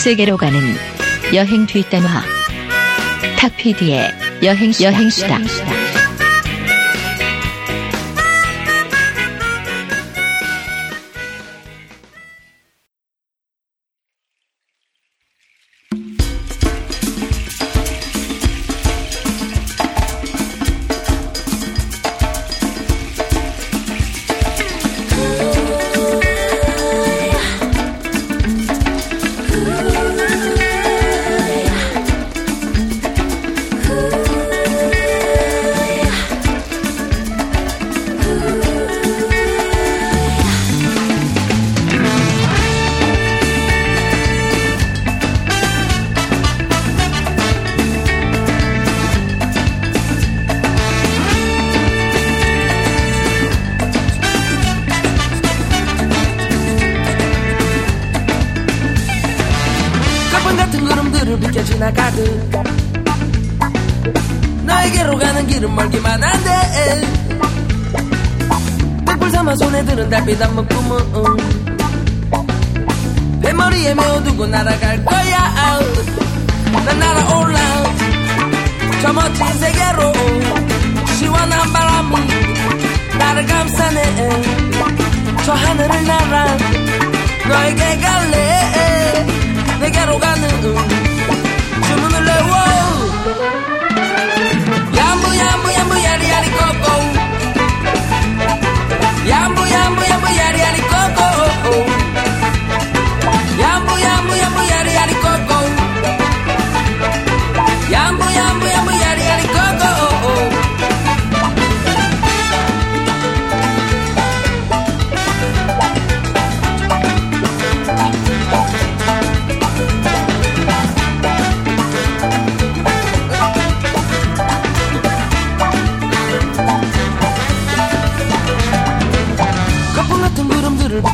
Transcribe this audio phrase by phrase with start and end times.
[0.00, 0.58] 세계로 가는
[1.34, 2.22] 여행 뒷담화
[3.38, 4.10] 탁피디의
[4.42, 5.34] 여행 여행수다.
[5.34, 5.79] 여행수다.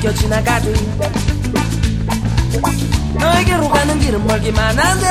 [0.07, 0.77] 스쳐 지나가듯
[3.19, 5.07] 너에게로 가는 길은 멀기만 한데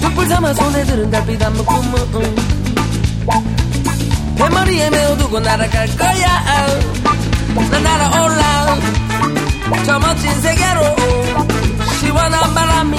[0.00, 2.36] 등불 삼아 손에 들은 달빛 한 묶음
[4.36, 6.66] 대머리에 메어두고 날아갈 거야
[7.70, 8.78] 난 날아올라.
[9.84, 10.96] 저 멋진 세계로
[12.00, 12.96] 시원한 바람이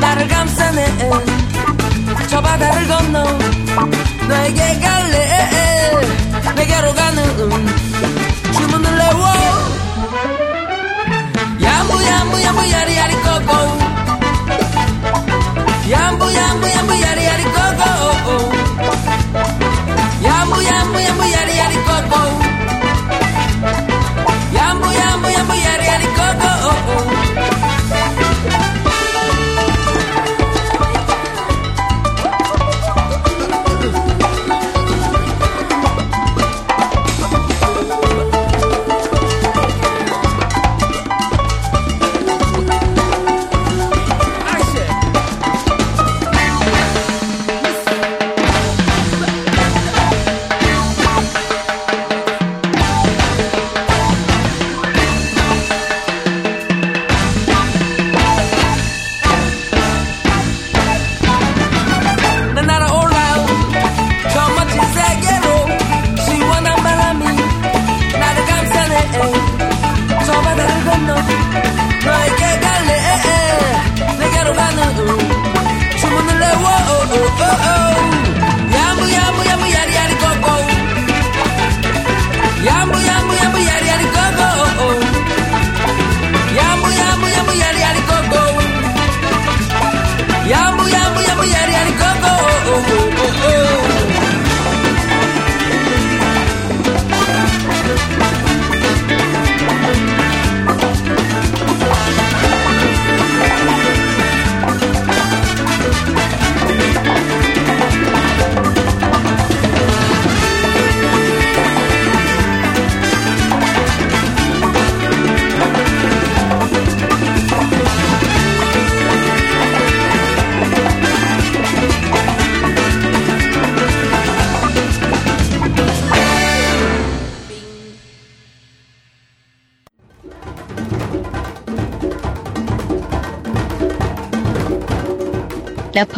[0.00, 0.98] 나를 감싸네
[2.28, 3.24] 저 바다를 건너
[4.28, 5.48] 너에게 갈래
[6.56, 8.27] 내게로 가는
[8.88, 9.56] lule wow
[11.64, 13.58] Yambu yambu yambu yari yari go go
[15.92, 16.66] Yambu yambu
[17.04, 17.90] yari yari go go
[20.26, 22.22] Yambu yambu yari yari go go
[24.58, 27.27] Yambu yambu yari yari go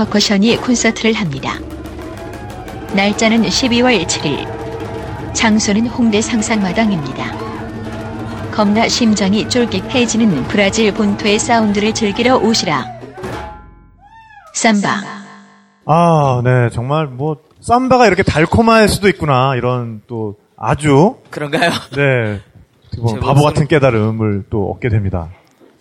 [0.05, 1.53] 퍼커션이 콘서트를 합니다.
[2.95, 5.35] 날짜는 12월 7일.
[5.35, 8.51] 장소는 홍대 상상마당입니다.
[8.51, 12.87] 겁나 심장이 쫄깃해지는 브라질 본토의 사운드를 즐기러 오시라.
[14.55, 14.89] 삼바.
[15.87, 16.71] 아, 네.
[16.71, 19.55] 정말 뭐, 삼바가 이렇게 달콤할 수도 있구나.
[19.55, 21.17] 이런 또 아주.
[21.29, 21.71] 그런가요?
[21.95, 22.41] 네.
[23.21, 25.29] 바보 같은 깨달음을 또 얻게 됩니다.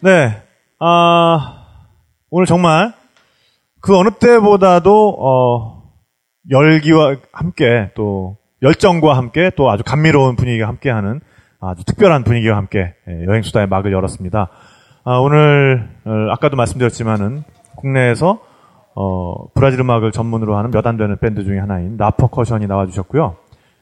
[0.01, 0.41] 네.
[0.79, 1.63] 아,
[2.29, 2.98] 오늘 정말
[3.81, 5.83] 그 어느 때보다도, 어,
[6.49, 11.21] 열기와 함께 또 열정과 함께 또 아주 감미로운 분위기가 함께하는
[11.61, 14.49] 아주 특별한 분위기와 함께 예, 여행 수다의 막을 열었습니다.
[15.03, 17.43] 아, 오늘 어, 아까도 말씀드렸지만은
[17.75, 18.39] 국내에서
[18.95, 23.37] 어, 브라질 음악을 전문으로 하는 몇 안 되는 밴드 중에 하나인 라퍼커션이 나와주셨고요.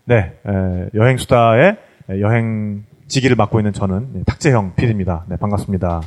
[0.06, 1.78] 네, 에, 여행 수다의
[2.22, 5.26] 여행 지기를 맡고 있는 저는 네, 탁재형 PD입니다.
[5.30, 6.02] 네, 반갑습니다.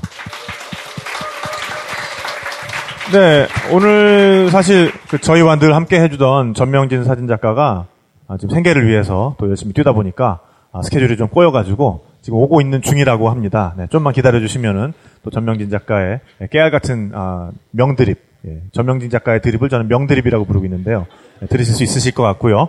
[3.13, 7.87] 네, 오늘 사실 그 저희와 늘 함께 해주던 전명진 사진작가가
[8.29, 10.39] 아, 지금 생계를 위해서 또 열심히 뛰다 보니까
[10.71, 13.75] 아, 스케줄이 좀 꼬여가지고 지금 오고 있는 중이라고 합니다.
[13.77, 14.93] 네, 좀만 기다려주시면은
[15.25, 16.21] 또 전명진 작가의
[16.53, 21.09] 깨알 같은 아, 명드립, 예, 전명진 작가의 드립을 저는 명드립이라고 부르고 있는데요.
[21.41, 22.69] 네, 들으실 수 있으실 것 같고요.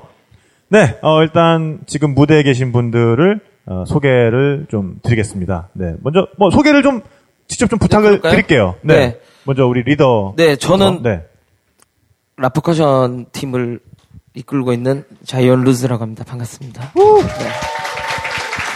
[0.70, 5.70] 네, 어, 일단 지금 무대에 계신 분들을 어, 소개를 좀 드리겠습니다.
[5.74, 7.02] 네, 먼저 뭐 소개를 좀
[7.48, 8.32] 직접 좀 부탁을 그럴까요?
[8.32, 8.76] 드릴게요.
[8.82, 9.20] 네.
[9.42, 9.46] 네.
[9.46, 10.34] 먼저 우리 리더.
[10.38, 11.26] 네, 저는 네.
[12.38, 13.80] 라프커션 팀을
[14.34, 16.24] 이끌고 있는 자이언 루즈라고 합니다.
[16.24, 16.94] 반갑습니다.
[16.96, 17.02] 네.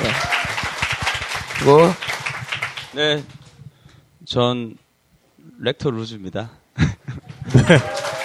[0.03, 0.09] 네.
[1.57, 1.79] 그리고
[2.94, 3.23] 네,
[4.25, 4.75] 전
[5.59, 6.50] 렉터 루즈입니다.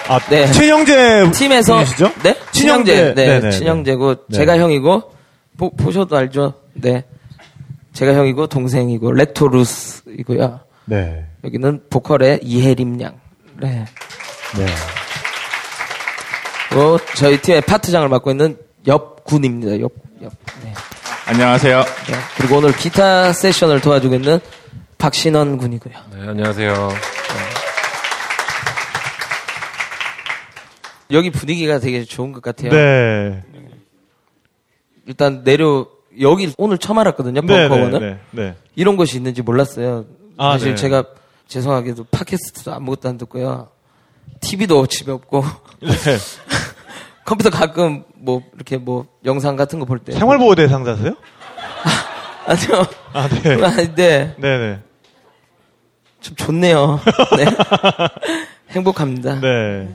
[0.09, 0.51] 아, 네.
[0.51, 2.11] 최영재 팀에서 분이시죠?
[2.23, 3.51] 네 친형제 네, 네네네.
[3.51, 4.37] 친형제고 네.
[4.37, 5.13] 제가 형이고
[5.57, 7.05] 보, 보셔도 알죠 네
[7.93, 11.25] 제가 형이고 동생이고 렉토루스이고요 네.
[11.43, 13.19] 여기는 보컬의 이혜림 양
[13.59, 13.85] 네.
[14.57, 14.65] 네.
[16.69, 18.57] 그리고 저희 팀의 파트장을 맡고 있는
[18.87, 19.91] 옆군입니다 옆,
[20.23, 20.31] 옆
[20.63, 20.73] 네.
[21.27, 21.79] 안녕하세요.
[21.81, 22.13] 네.
[22.37, 24.39] 그리고 오늘 기타 세션을 도와주고 있는
[24.97, 26.89] 박신원 군이고요 네, 안녕하세요.
[31.11, 33.43] 여기 분위기가 되게 좋은 것 같아요 네.
[35.05, 35.87] 일단 내려
[36.21, 37.67] 여기 오늘 처음 알았거든요 네.
[37.67, 38.19] 벙커원을 네.
[38.31, 38.55] 네.
[38.75, 40.05] 이런 곳이 있는지 몰랐어요.
[40.37, 40.75] 아, 사실 네.
[40.75, 41.03] 제가
[41.47, 43.69] 죄송하게도 팟캐스트도 아무것도 안 듣고요.
[44.41, 45.43] TV도 집에 없고
[45.81, 45.89] 네.
[47.25, 51.13] 컴퓨터 가끔 뭐 이렇게 뭐 영상 같은 거 볼 때 생활보호 대상자세요?
[52.47, 52.85] 아니요.
[53.13, 53.63] 아, 네.
[53.63, 54.79] 아닌데 네, 네.
[56.21, 56.99] 좀 좋네요.
[57.37, 57.45] 네.
[58.71, 59.39] 행복합니다.
[59.39, 59.93] 네.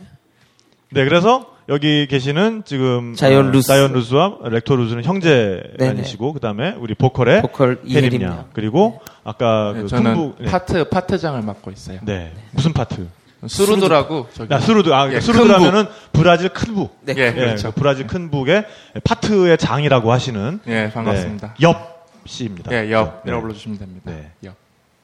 [0.90, 3.66] 네, 그래서 여기 계시는 지금 자이언 어, 루스.
[3.66, 5.90] 자이언 루스와 렉토 루스는 형제 네네.
[5.90, 8.30] 아니시고 그다음에 우리 보컬의 보컬 혜림 이혜림 양.
[8.30, 8.44] 양.
[8.52, 10.50] 그리고 아까 네, 그 저는 큰북 네.
[10.50, 11.98] 파트 파트장을 맡고 있어요.
[12.02, 12.32] 네.
[12.52, 13.08] 무슨 파트?
[13.48, 14.92] surdo라고 저기 아, surdo.
[14.92, 16.98] 아, 예, surdo라면은 브라질 큰 북.
[17.02, 17.14] 네.
[17.16, 17.72] 예, 예, 그렇죠.
[17.72, 18.64] 그 브라질 큰 북의
[19.04, 21.54] 파트의 장이라고 하시는 예, 반갑습니다.
[21.58, 22.72] 네, 엽 씨입니다.
[22.72, 23.40] 예, 엽이라고 네.
[23.40, 24.10] 불러주시면 됩니다.
[24.10, 24.30] 네.
[24.44, 24.54] 엽.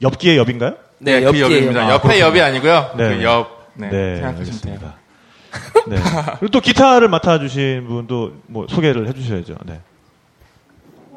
[0.00, 0.74] 엽기의 엽인가요?
[0.98, 1.80] 네, 그 옆뒤에 엽입니다.
[1.86, 2.24] 아, 옆에 그렇군요.
[2.26, 2.90] 엽이 아니고요.
[2.96, 3.16] 네.
[3.16, 3.62] 그 엽.
[3.74, 4.38] 네, 네, 생각하시면.
[4.38, 4.94] 알겠습니다.
[5.86, 5.96] 네.
[6.38, 9.54] 그리고 또 기타를 맡아주신 분도 뭐 소개를 해주셔야죠.
[9.64, 9.80] 네.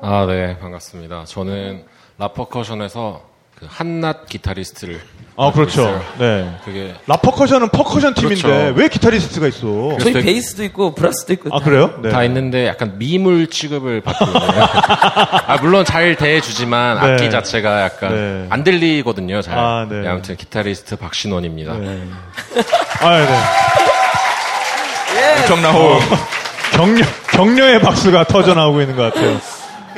[0.02, 1.26] 아, 네, 반갑습니다.
[1.26, 1.84] 저는
[2.18, 3.22] 라퍼커션에서
[3.56, 5.00] 그 한낱 기타리스트를.
[5.38, 5.82] 아, 그렇죠.
[5.84, 6.02] 있어요.
[6.20, 6.58] 네.
[6.66, 8.74] 그게 라퍼커션은 퍼커션 팀인데 그렇죠.
[8.78, 9.98] 왜 기타리스트가 있어?
[10.02, 11.98] 저희 되게- 베이스도 있고 브라스도 있고 아, 그래요?
[12.02, 12.10] 네.
[12.10, 14.42] 다 있는데 약간 미물 취급을 받고 있네요.
[15.48, 17.14] 아, 물론 잘 대해주지만 네.
[17.14, 18.48] 악기 자체가 약간 네.
[18.50, 19.58] 안 들리거든요, 잘.
[19.58, 20.02] 아, 네.
[20.02, 21.78] 네, 아무튼 기타리스트 박신원입니다.
[21.78, 22.04] 네.
[23.02, 23.85] 아, 네.
[25.40, 25.80] 엄청난 어.
[25.80, 26.02] 호흡.
[26.74, 29.40] 격려, 격려의 박수가 터져 나오고 있는 것 같아요.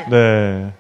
[0.09, 0.73] 네.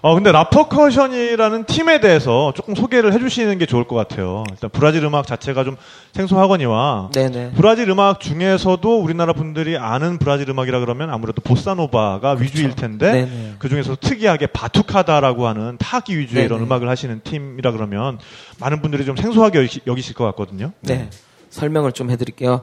[0.00, 4.44] 어, 근데 라퍼커션이라는 팀에 대해서 조금 소개를 해주시는 게 좋을 것 같아요.
[4.50, 5.76] 일단 브라질 음악 자체가 좀
[6.12, 7.52] 생소하거니와 네네.
[7.56, 13.54] 브라질 음악 중에서도 우리나라 분들이 아는 브라질 음악이라 그러면 아무래도 보사노바가 위주일 텐데 네네.
[13.58, 16.60] 그 중에서 특이하게 바투카다라고 하는 타기 위주의 이런.
[16.60, 18.18] 음악을 하시는 팀이라 그러면
[18.60, 20.72] 많은 분들이 좀 생소하게 여기실 것 같거든요.
[20.82, 21.10] 네.
[21.50, 22.62] 설명을 좀 해드릴게요.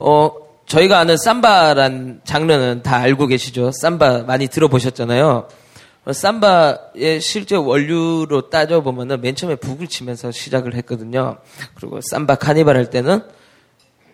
[0.00, 0.30] 어,
[0.66, 3.70] 저희가 아는 삼바란 장르는 다 알고 계시죠?
[3.72, 5.48] 삼바 많이 들어보셨잖아요.
[6.06, 11.38] 어, 삼바의 실제 원류로 따져보면은 맨 처음에 북을 치면서 시작을 했거든요.
[11.74, 13.22] 그리고 삼바 카니발 할 때는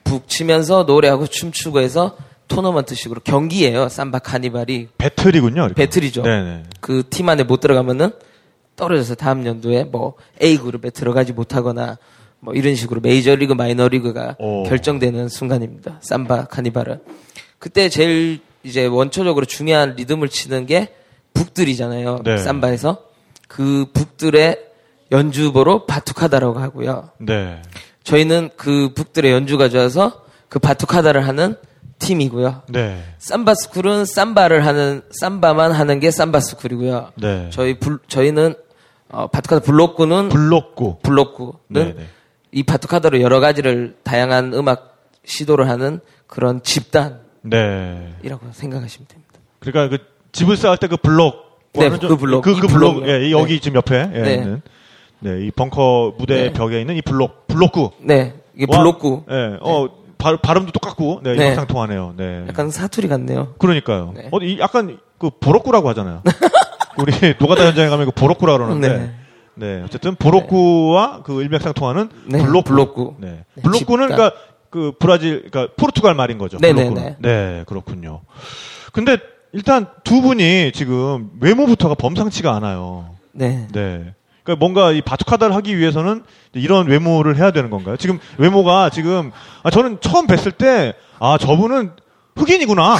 [0.04, 2.16] 북 치면서 노래하고 춤추고 해서
[2.48, 3.88] 토너먼트 식으로 경기예요.
[3.88, 4.88] 삼바 카니발이.
[4.98, 5.66] 배틀이군요.
[5.66, 5.74] 이렇게.
[5.74, 6.22] 배틀이죠.
[6.22, 6.64] 네네.
[6.80, 8.10] 그팀 안에 못 들어가면은
[8.76, 11.98] 떨어져서 다음 연도에 뭐 A 그룹에 들어가지 못하거나
[12.40, 14.64] 뭐 이런 식으로 메이저리그 마이너리그가 오.
[14.64, 15.98] 결정되는 순간입니다.
[16.00, 17.00] 삼바 카니발은
[17.58, 20.94] 그때 제일 이제 원초적으로 중요한 리듬을 치는 게
[21.34, 22.20] 북들이잖아요.
[22.24, 22.38] 네.
[22.38, 22.98] 삼바에서
[23.48, 24.58] 그 북들의
[25.12, 27.10] 연주법으로 batucada라고 하고요.
[27.18, 27.60] 네.
[28.04, 31.56] 저희는 그 북들의 연주가 좋아서 그 batucada를 하는
[31.98, 32.62] 팀이고요.
[32.68, 33.02] 네.
[33.18, 37.12] 삼바 school은 삼바를 하는 삼바만 하는 게 삼바 school이고요.
[37.16, 37.50] 네.
[37.50, 38.54] 저희 불, 저희는
[39.10, 40.98] 어, batucada bloco는 bloco.
[41.02, 42.06] bloco는 네, 네.
[42.52, 48.08] 이 batucada로 여러 가지를 다양한 음악 시도를 하는 그런 집단이라고 네.
[48.52, 49.30] 생각하시면 됩니다.
[49.60, 51.50] 그러니까 그 집을 쌓을 때 그 블록.
[51.74, 52.42] 네, 좀- 그 블록.
[52.42, 53.06] 그, 이그 블록.
[53.08, 53.60] 예, 이 여기 네.
[53.60, 54.34] 지금 옆에 예, 네.
[54.34, 54.62] 있는.
[55.20, 56.52] 네, 이 벙커 무대 네.
[56.52, 57.90] 벽에 있는 이 블록, 블록구.
[58.00, 59.24] 네, 이게 와, 블록구.
[59.30, 59.88] 예, 어,
[60.18, 61.36] 발, 발음도 똑같고, 네, 네.
[61.44, 62.14] 일맥상통하네요.
[62.16, 62.44] 네.
[62.48, 63.54] 약간 사투리 같네요.
[63.58, 64.12] 그러니까요.
[64.16, 64.28] 네.
[64.32, 66.22] 어, 이 약간 그 보록구라고 하잖아요.
[66.98, 69.12] 우리 노가다 현장에 가면 그 보록구라 그러는데.
[69.60, 69.76] 네.
[69.76, 69.82] 네.
[69.84, 72.70] 어쨌든 보록구와 그 일맥상통하는 네, 블록구.
[72.70, 73.14] 블록구.
[73.18, 73.44] 네.
[73.54, 74.08] 네, 블록구는.
[74.08, 74.36] 그러니까
[74.70, 76.58] 그 브라질, 그러니까 포르투갈 말인 거죠.
[76.58, 77.02] 네, 블록구는.
[77.02, 78.20] 네, 네, 그렇군요.
[78.92, 79.18] 근데
[79.52, 83.10] 일단 두 분이 지금 외모부터가 범상치가 않아요.
[83.32, 83.66] 네.
[83.72, 84.14] 네.
[84.42, 86.24] 그러니까 뭔가 이 바투카다를 하기 위해서는
[86.54, 87.96] 이런 외모를 해야 되는 건가요?
[87.96, 89.30] 지금 외모가 지금
[89.62, 91.92] 아 저는 처음 뵀을 때 아 저분은
[92.34, 92.96] 흑인이구나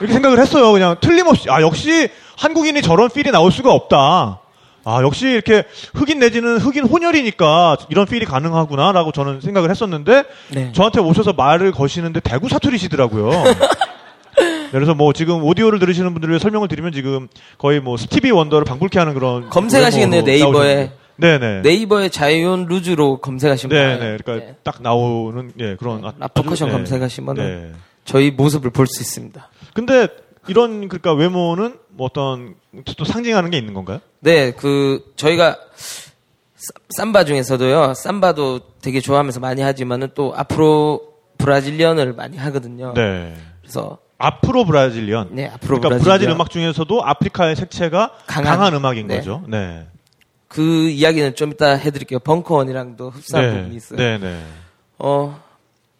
[0.00, 0.72] 이렇게 생각을 했어요.
[0.72, 4.40] 그냥 틀림없이 아 역시 한국인이 저런 필이 나올 수가 없다.
[4.84, 5.64] 아 역시 이렇게
[5.94, 10.72] 흑인 내지는 흑인 혼혈이니까 이런 필이 가능하구나라고 저는 생각을 했었는데 네.
[10.72, 13.30] 저한테 오셔서 말을 거시는데 대구 사투리시더라고요.
[14.36, 18.64] 네, 그래서 뭐 지금 오디오를 들으시는 분들을 위해 설명을 드리면 지금 거의 뭐 스티비 원더를
[18.64, 20.90] 방불케 하는 그런 검색하시겠네요, 네이버에.
[21.16, 21.60] 네네.
[21.62, 24.16] 네이버에 자이온 루즈로 검색하시면 네네.
[24.18, 24.56] 그러니까 네.
[24.64, 26.78] 딱 나오는 예 그런 아- 라퍼커션 아주, 예.
[26.78, 27.72] 검색하시면 은 네.
[28.04, 29.48] 저희 모습을 볼 수 있습니다.
[29.74, 30.08] 근데
[30.48, 32.54] 이런 그러니까 외모는 뭐 어떤
[32.96, 34.00] 또 상징하는 게 있는 건가요?
[34.20, 36.74] 네, 그 저희가 쌈-
[37.12, 37.94] 삼바 중에서도요.
[37.94, 42.92] 삼바도 되게 좋아하면서 많이 하지만은 또 앞으로 브라질리언을 많이 하거든요.
[42.94, 43.34] 네.
[43.60, 45.30] 그래서 아프로 브라질리언.
[45.32, 46.04] 네, 앞으로 그러니까 브라질리언.
[46.04, 49.16] 브라질 음악 중에서도 아프리카의 색채가 강한, 강한, 음악인 네.
[49.16, 49.42] 거죠.
[49.48, 49.86] 네.
[50.48, 52.20] 그 이야기는 좀 이따 해드릴게요.
[52.20, 53.56] 벙커원이랑도 흡사한 네.
[53.56, 53.98] 부분이 있어요.
[53.98, 54.40] 네, 네.
[54.98, 55.40] 어,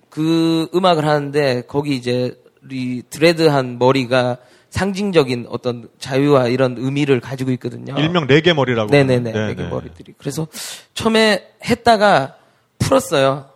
[0.08, 2.38] 그 음악을 하는데 거기 이제
[2.70, 4.38] 이 드레드한 머리가
[4.74, 7.94] 상징적인 어떤 자유와 이런 의미를 가지고 있거든요.
[7.96, 8.90] 일명 네개 머리라고.
[8.90, 9.30] 네네네.
[9.32, 9.68] 네, 네개 네.
[9.68, 10.14] 머리들이.
[10.18, 10.48] 그래서
[10.94, 12.34] 처음에 했다가
[12.80, 13.46] 풀었어요.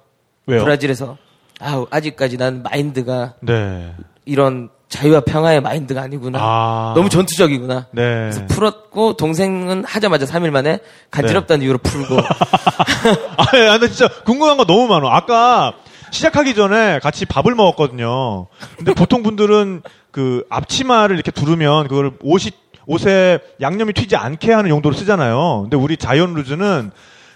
[0.46, 0.62] 왜요?
[0.62, 1.16] 브라질에서.
[1.58, 3.92] 아, 아직까지 난 마인드가 네.
[4.26, 6.38] 이런 자유와 평화의 마인드가 아니구나.
[6.40, 6.92] 아.
[6.94, 7.88] 너무 전투적이구나.
[7.90, 8.02] 네.
[8.02, 10.78] 그래서 풀었고 동생은 하자마자 3일 만에
[11.10, 15.08] 간지럽다는 이유로 풀고 아, 예, 근데 진짜 궁금한 거 너무 많아.
[15.16, 15.72] 아까
[16.12, 18.46] 시작하기 전에 같이 밥을 먹었거든요.
[18.76, 19.82] 근데 보통 분들은
[20.18, 22.50] 그 앞치마를 이렇게 두르면 그걸 옷이
[22.86, 25.60] 옷에 양념이 튀지 않게 하는 용도로 쓰잖아요.
[25.62, 26.90] 근데 우리 자이언 루즈는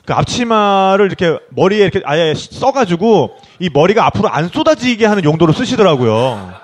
[0.05, 6.55] 그 앞치마를 이렇게 머리에 이렇게 아예 써가지고 이 머리가 앞으로 안 쏟아지게 하는 용도로 쓰시더라고요.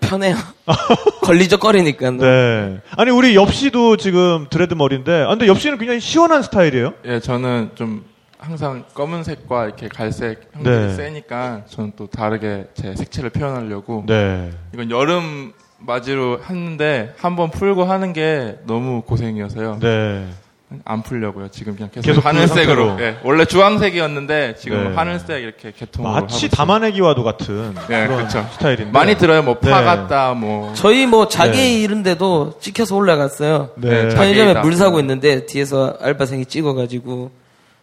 [0.00, 0.36] 편해요.
[1.22, 2.10] 걸리적거리니까.
[2.10, 2.78] 네.
[2.98, 6.92] 아니 우리 엽씨도 지금 드레드 머리인데, 아, 근데 엽씨는 굉장히 시원한 스타일이에요.
[7.06, 8.04] 예, 저는 좀
[8.46, 10.94] 항상 검은색과 이렇게 갈색 형들이 네.
[10.94, 14.52] 세니까 저는 또 다르게 제 색채를 표현하려고 네.
[14.72, 19.80] 이건 여름 맞이로 했는데 한번 풀고 하는 게 너무 고생이어서요.
[19.80, 20.28] 네.
[20.84, 21.48] 안 풀려고요.
[21.48, 22.96] 지금 그냥 계속, 계속 그 하늘색으로.
[23.00, 24.94] 예, 원래 주황색이었는데 지금 네.
[24.96, 26.48] 하늘색 이렇게 개통으로 하고 마치.
[26.48, 28.46] 담아내기와도 같은 예, 그런 그렇죠.
[28.52, 28.90] 스타일인데.
[28.92, 29.42] 많이 들어요.
[29.42, 29.70] 뭐 네.
[29.70, 31.80] 파 같다, 뭐 저희 뭐 네.
[31.82, 33.70] 이런데도 찍혀서 올라갔어요.
[33.76, 33.88] 네.
[34.04, 34.60] 네, 자- 편의점에 자개이다.
[34.62, 37.30] 물 사고 있는데 뒤에서 알바생이 찍어가지고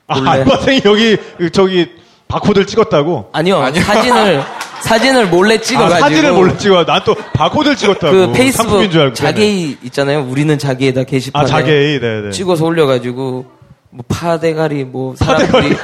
[0.07, 0.22] 아.
[0.31, 1.89] 알바생이 여기 그 저기
[2.27, 3.29] 바코드를 찍었다고.
[3.31, 3.81] 아니요, 아니요.
[3.83, 4.43] 사진을
[4.83, 6.83] 사진을 몰래 찍어가지고 아, 사진을 몰래 찍어.
[6.83, 8.12] 난또 바코드를 찍었다고.
[8.12, 9.13] 그 페이스북 상품인 줄 알고.
[9.13, 10.25] 자개이 있잖아요.
[10.27, 12.00] 우리는 자개이다 게시판에 아, 자개이.
[12.00, 12.31] 네, 네.
[12.31, 13.45] 찍어서 올려가지고
[13.91, 15.75] 뭐 파대가리 뭐 사람들이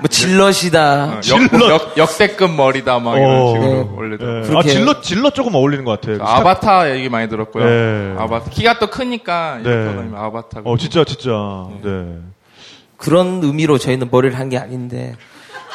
[0.00, 1.04] 뭐 질럿이다.
[1.04, 1.52] 어, 질럿.
[1.62, 3.16] 역, 역, 역 대급 머리다 막 어.
[3.16, 3.88] 이런 식으로 네.
[3.96, 4.50] 올리더라고요.
[4.50, 4.58] 네.
[4.58, 6.18] 아, 질럿 질럿 조금 어울리는 것 같아요.
[6.20, 7.64] 아바타 얘기 많이 들었고요.
[7.64, 8.14] 네.
[8.18, 9.70] 아바타 키가 또 크니까 네.
[10.16, 10.68] 아바타가.
[10.68, 11.30] 어, 진짜 진짜.
[11.82, 12.16] 네.
[13.02, 15.14] 그런 의미로 저희는 머리를 한 게 아닌데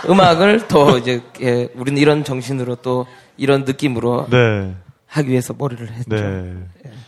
[0.07, 3.05] 음악을 더 이제 예, 우리는 이런 정신으로 또
[3.37, 4.75] 이런 느낌으로 네.
[5.07, 6.15] 하기 위해서 머리를 했죠.
[6.15, 6.53] 네.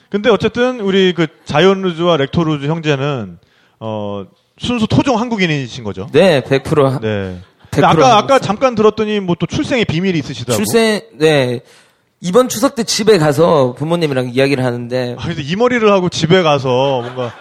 [0.10, 3.38] 근데 어쨌든 우리 그 자이언 루즈와 렉토 루즈 형제는
[3.80, 4.26] 어
[4.58, 6.08] 순수 토종 한국인이신 거죠.
[6.12, 7.02] 네, 100%.
[7.02, 7.40] 네.
[7.72, 10.56] 100% 근데 아까 아까 잠깐 들었더니 뭐 또 출생의 비밀이 있으시다고.
[10.58, 11.60] 출생 네
[12.22, 17.02] 이번 추석 때 집에 가서 부모님이랑 이야기를 하는데 아, 근데 이 머리를 하고 집에 가서
[17.04, 17.32] 뭔가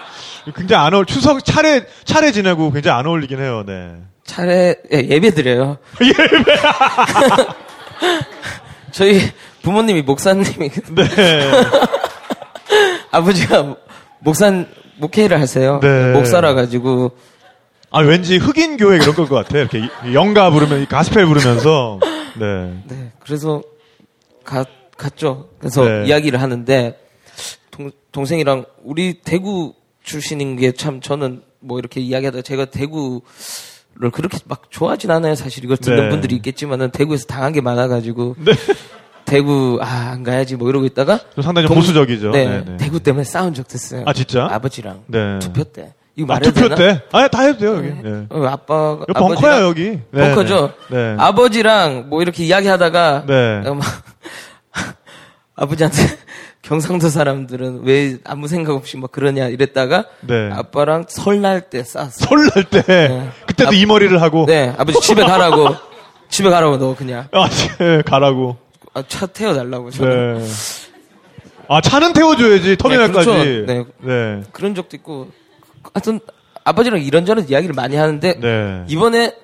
[0.57, 3.95] 굉장히 안 어울, 추석 차례, 차례 지내고 굉장히 안 어울리긴 해요, 네.
[4.25, 5.79] 차례 예, 예배 드려요.
[6.01, 6.19] 예배.
[8.93, 9.21] 저희
[9.63, 11.05] 부모님이 목사님이 네.
[13.11, 13.77] 아버지가
[14.21, 14.65] 목사
[14.97, 15.81] 목회를 하세요.
[15.81, 16.13] 네.
[16.13, 17.13] 목사라 가지고
[17.91, 19.59] 아, 왠지 흑인 교회 이런 걸 것 같아.
[19.59, 21.99] 이렇게 이- 영가 부르면, 이 가스펠 부르면서.
[22.39, 22.75] 네.
[22.87, 23.63] 네 그래서
[24.45, 24.65] 가,
[24.97, 25.49] 갔죠.
[25.59, 26.07] 그래서 네.
[26.07, 26.99] 이야기를 하는데
[27.71, 29.73] 동, 동생이랑 우리 대구
[30.09, 33.21] 출신인 게 참 저는 뭐 이렇게 이야기하다 제가 대구를
[34.13, 35.35] 그렇게 막 좋아하진 않아요.
[35.35, 36.09] 사실 이걸 듣는 네.
[36.09, 38.37] 분들이 있겠지만은 대구에서 당한 게 많아가지고
[39.25, 42.31] 대구 아 안 가야지 뭐 이러고 있다가 좀 상당히 좀 동- 보수적이죠.
[42.31, 42.77] 네, 네, 네.
[42.79, 44.03] 대구 때문에 싸운 적도 있어요.
[44.07, 44.49] 아, 진짜?
[44.51, 45.39] 아버지랑 네.
[45.41, 45.93] 투표 때.
[46.17, 46.75] 이거 아, 말해도 투표 되나?
[46.95, 47.03] 때?
[47.13, 47.89] 아, 다 해도 돼요, 여기.
[48.03, 48.27] 네.
[48.31, 50.01] 어, 아빠가 여기 벙커야, 여기.
[50.11, 50.73] 네, 벙커죠.
[50.91, 50.97] 네.
[50.97, 51.17] 네.
[51.19, 53.63] 아버지랑 뭐 이렇게 이야기하다가 네.
[55.55, 55.97] 아버지한테
[56.69, 60.51] 경상도 사람들은 왜 아무 생각 없이 막 그러냐 이랬다가 네.
[60.53, 62.27] 아빠랑 설날 때 싸웠어.
[62.27, 63.31] 설날 때.
[63.47, 64.45] 그때도 아, 이 머리를 하고.
[64.45, 65.75] 네, 아버지 집에 가라고.
[66.29, 67.49] 집에 가라고 너 그냥 아,
[67.81, 68.59] 예, 가라고.
[68.93, 70.47] 아, 차 태워 달라고 저는 네.
[71.69, 73.27] 아, 차는 태워줘야지, 터미널까지.
[73.31, 73.45] 그렇죠.
[73.45, 73.85] 네.
[74.03, 74.43] 네.
[74.53, 75.29] 그런 적도 있고
[75.95, 76.21] 하여튼
[76.65, 78.85] 아버지랑 이런저런 이야기를 많이 하는데 네.
[78.89, 79.35] 이번에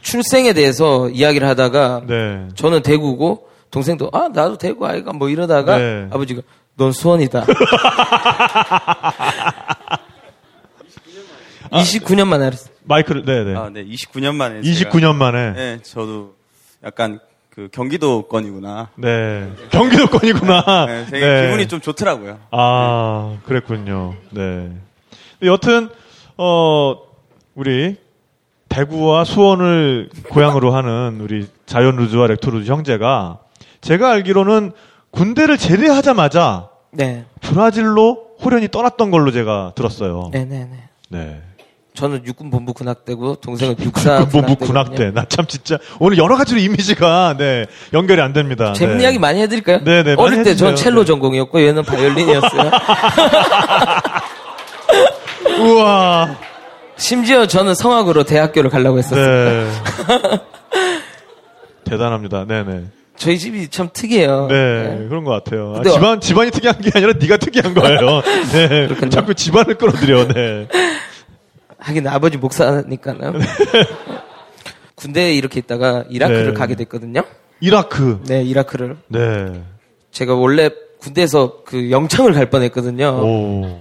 [0.00, 2.48] 출생에 대해서 이야기를 하다가 네.
[2.54, 3.46] 저는 대구고
[3.76, 6.08] 동생도 아 나도 대구 아이가 뭐 이러다가 네.
[6.10, 6.40] 아버지가
[6.78, 7.44] 넌 수원이다.
[11.70, 12.70] 29년 만에 알았어.
[12.84, 13.54] 마이크를, 네네.
[13.54, 14.62] 아, 네, 29년 만에.
[14.62, 15.52] 29년 만에.
[15.52, 16.36] 네, 저도
[16.84, 17.18] 약간
[17.50, 18.88] 그 경기도권이구나.
[18.94, 19.52] 네.
[19.70, 20.86] 경기도권이구나.
[20.86, 21.42] 네, 되게 네.
[21.46, 22.38] 기분이 좀 좋더라고요.
[22.52, 24.14] 아, 그랬군요.
[24.30, 24.70] 네.
[25.42, 25.90] 여튼,
[26.38, 26.94] 어,
[27.54, 27.96] 우리,
[28.68, 33.40] 대구와 수원을 고향으로 하는 우리 자연 루즈와 렉토 루즈 형제가
[33.86, 34.72] 제가 알기로는
[35.12, 37.24] 군대를 제대하자마자 네.
[37.40, 40.30] 브라질로 호련히 떠났던 걸로 제가 들었어요.
[40.32, 40.70] 네네네.
[41.10, 41.42] 네.
[41.94, 44.66] 저는 육군 본부 군악대고 동생은 육사 군부 군악대거든요.
[44.66, 45.10] 군악대.
[45.12, 48.72] 나 참 진짜 오늘 여러 가지로 이미지가 네, 연결이 안 됩니다.
[48.74, 49.04] 재밌는 네.
[49.04, 49.84] 이야기 많이 해드릴까요?
[49.84, 50.74] 네, 네, 어릴 때 전.
[50.76, 51.06] 첼로 네.
[51.06, 52.70] 전공이었고 얘는 바이올린이었어요.
[55.62, 56.36] 우와.
[56.96, 59.66] 심지어 저는 성악으로 대학교를 가려고 했었어요.
[59.66, 59.70] 네.
[61.84, 62.44] 대단합니다.
[62.46, 62.84] 네네.
[63.16, 64.46] 저희 집이 참 특이해요.
[64.48, 65.74] 네, 그런 것 같아요.
[65.76, 68.22] 아, 집안 집안이 특이한 게 아니라 네가 특이한 거예요.
[68.52, 70.28] 네, 자꾸 집안을 끌어들여.
[70.28, 70.68] 네,
[71.78, 73.34] 하긴 아버지 목사니까요.
[74.94, 76.52] 군대에 이렇게 있다가 이라크를 네.
[76.52, 77.22] 가게 됐거든요.
[77.60, 78.20] 이라크.
[78.26, 78.96] 네, 이라크를.
[79.08, 79.62] 네,
[80.10, 80.70] 제가 원래
[81.00, 83.06] 군대에서 그 영창을 갈 뻔했거든요.
[83.22, 83.80] 오,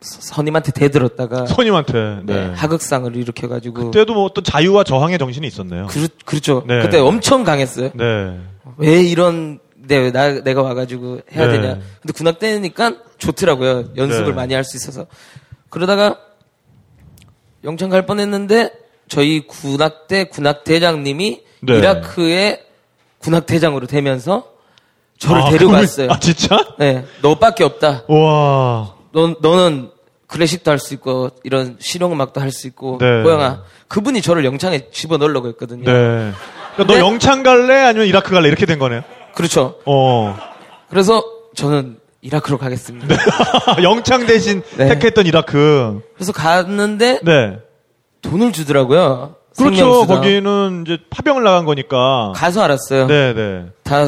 [0.00, 2.20] 선임한테 대들었다가 선임한테.
[2.24, 2.52] 네, 네.
[2.54, 5.86] 하극상을 일으켜가지고 그때도 뭐 어떤 자유와 저항의 정신이 있었네요.
[5.88, 6.62] 그, 그렇죠.
[6.66, 6.82] 네.
[6.82, 7.90] 그때 엄청 강했어요.
[7.94, 8.38] 네,
[8.76, 9.58] 왜 이런
[9.88, 11.52] 데 나, 내가 와가지고 해야 네.
[11.60, 11.78] 되냐.
[12.00, 13.94] 근데 군악대니까 좋더라고요.
[13.96, 14.32] 연습을 네.
[14.32, 15.06] 많이 할 수 있어서.
[15.70, 16.18] 그러다가
[17.64, 18.70] 영창 갈 뻔했는데
[19.08, 21.76] 저희 군악대 군악대장님이 네.
[21.78, 22.62] 이라크의
[23.18, 24.46] 군악대장으로 되면서
[25.18, 26.10] 저를 아, 데려갔어요.
[26.10, 26.64] 아 진짜?
[26.78, 28.04] 네, 너밖에 없다.
[28.06, 29.90] 와, 너, 너는
[30.26, 33.22] 클래식도 할 수 있고 이런 실용음악도 할 수 있고 네.
[33.22, 35.84] 고영아 그분이 저를 영창에 집어넣으려고 했거든요.
[35.84, 36.32] 네.
[36.74, 39.02] 그러니까 너 영창 갈래 아니면 이라크 갈래 이렇게 된 거네요.
[39.34, 39.76] 그렇죠.
[39.86, 40.36] 어,
[40.90, 41.22] 그래서
[41.54, 43.16] 저는 이라크로 가겠습니다.
[43.82, 44.88] 영창 대신 네.
[44.88, 46.00] 택했던 이라크.
[46.14, 47.58] 그래서 갔는데 네.
[48.22, 49.36] 돈을 주더라고요.
[49.56, 49.76] 그렇죠.
[49.76, 50.16] 생명수당.
[50.16, 52.32] 거기는 이제 파병을 나간 거니까.
[52.34, 53.06] 가서 알았어요.
[53.06, 53.66] 네, 네.
[53.82, 54.06] 다,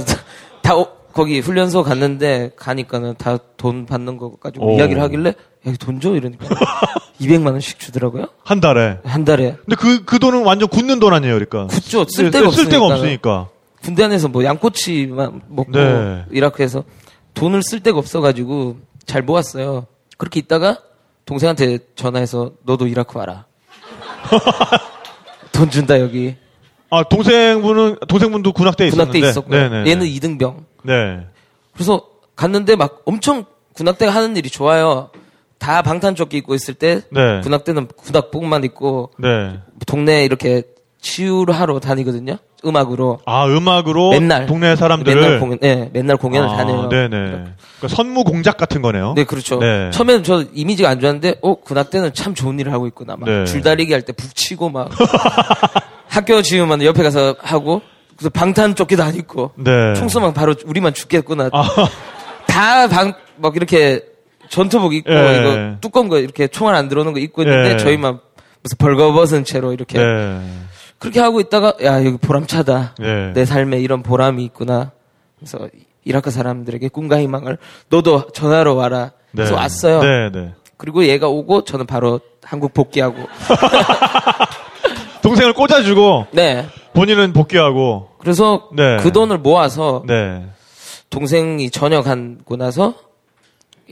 [0.63, 0.87] 다, 어,
[1.21, 4.79] 거기 훈련소 갔는데 가니까는 다 돈 받는 거 가지고 오.
[4.79, 5.35] 이야기를 하길래
[5.67, 6.15] 야, 돈 줘?
[6.15, 6.47] 이러니까
[7.21, 8.29] 200만 원씩 주더라고요.
[8.43, 9.01] 한 달에.
[9.05, 9.55] 한 달에.
[9.67, 11.67] 근데 그, 그 돈은 완전 굳는 돈 아니에요, 그러니까.
[11.67, 12.07] 굳죠.
[12.09, 13.49] 쓸데가 쓸 데가 없으니까.
[13.83, 16.25] 군대 안에서 뭐 양꼬치만 먹고 네.
[16.33, 16.85] 이라크에서
[17.35, 19.87] 돈을 쓸 데가 없어가지고 잘 모았어요.
[20.17, 20.79] 그렇게 있다가
[21.27, 23.45] 동생한테 전화해서 너도 이라크 와라.
[25.53, 26.37] 돈 준다 여기.
[26.89, 29.19] 아, 동생분은, 동생분도 군악대에 있었는데.
[29.19, 29.91] 군악대 있었고 네네.
[29.91, 30.65] 얘는 이등병.
[30.85, 31.21] 네.
[31.75, 32.03] 그래서
[32.37, 35.11] 갔는데 막 엄청 군악대가 하는 일이 좋아요.
[35.59, 37.41] 다 방탄조끼 입고 있을 때 네.
[37.43, 39.59] 군악대는 군악복만 입고 네.
[39.87, 40.63] 동네 이렇게
[41.03, 42.37] 치유를 하러 다니거든요.
[42.65, 43.21] 음악으로.
[43.25, 44.11] 아, 음악으로.
[44.11, 45.19] 맨날 동네 사람들을.
[45.21, 46.89] 맨날 공연, 네, 맨날 공연을 아, 다녀요.
[46.91, 47.17] 네 네.
[47.17, 49.15] 그러니까 선무 공작 같은 거네요.
[49.17, 49.59] 네, 그렇죠.
[49.59, 49.91] 네.
[49.93, 53.17] 처음에는 저 이미지가 안 좋았는데, 어, 군악대는 참 좋은 일을 하고 있구나.
[53.17, 53.45] 막 네.
[53.47, 54.91] 줄다리기 할 때 북치고 막
[56.09, 57.81] 학교 지으면 옆에 가서 하고,
[58.21, 59.95] 그래서 방탄 조끼도 안 입고, 네.
[59.95, 61.49] 총 쏘면 바로 우리만 죽겠구나.
[61.55, 61.69] 아,
[62.47, 64.05] 다 방, 막 이렇게
[64.51, 65.41] 전투복 입고, 예.
[65.41, 67.77] 이거 두꺼운 거 이렇게 총알 안 들어오는 거 입고 있는데, 예.
[67.79, 68.21] 저희만
[68.63, 69.99] 무슨 벌거벗은 채로 이렇게.
[69.99, 70.39] 네.
[70.99, 72.97] 그렇게 하고 있다가, 야, 여기 보람차다.
[72.99, 73.33] 네.
[73.33, 74.91] 내 삶에 이런 보람이 있구나.
[75.39, 75.71] 그래서
[76.05, 77.57] 이라크 사람들에게 꿈과 희망을
[77.89, 79.13] 너도 전화로 와라.
[79.33, 79.57] 그래서 네.
[79.57, 80.03] 왔어요.
[80.03, 80.53] 네, 네.
[80.77, 83.17] 그리고 얘가 오고 저는 바로 한국 복귀하고.
[85.23, 86.67] 동생을 꽂아주고, 네.
[86.93, 88.99] 본인은 복귀하고, 그래서 네.
[88.99, 90.47] 그 돈을 모아서 네.
[91.09, 92.95] 동생이 전역하고 나서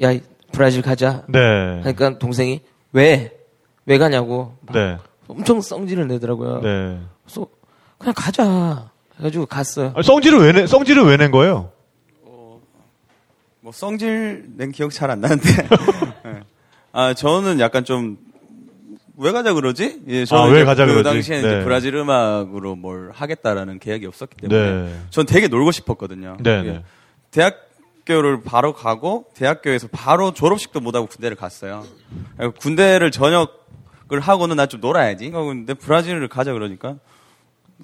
[0.03, 0.11] 야
[0.53, 1.25] 브라질 가자.
[1.29, 1.39] 네.
[1.83, 2.61] 하니까 동생이
[2.93, 3.33] 왜?
[3.87, 4.97] 왜 가냐고 막 네.
[5.27, 6.61] 엄청 성질을 내더라고요.
[6.61, 7.01] 네.
[7.25, 7.47] 그래서
[7.99, 8.91] 그냥 가자.
[9.19, 9.93] 해가지고 갔어요.
[9.97, 11.71] 아, 성질을 왜 내, 성질을 왜 낸 거예요?
[13.61, 15.49] 뭐 성질 낸 기억 잘 안 나는데.
[16.25, 16.41] 네.
[16.93, 18.17] 아 저는 약간 좀
[19.19, 20.01] 왜 가자 그러지?
[20.09, 21.05] 예, 아, 저는 왜 이제 가자 그 그러지?
[21.11, 21.57] 당시에는 네.
[21.57, 25.01] 이제 브라질 음악으로 뭘 하겠다라는 계획이 없었기 때문에 네.
[25.11, 26.37] 전 되게 놀고 싶었거든요.
[26.41, 26.63] 네, 예.
[26.63, 26.85] 네.
[27.33, 31.85] 대학교를 바로 가고 대학교에서 바로 졸업식도 못 하고 군대를 갔어요.
[32.61, 35.31] 군대를 전역을 하고는 나 좀 놀아야지.
[35.31, 36.97] 하고 근데 브라질을 가자 그러니까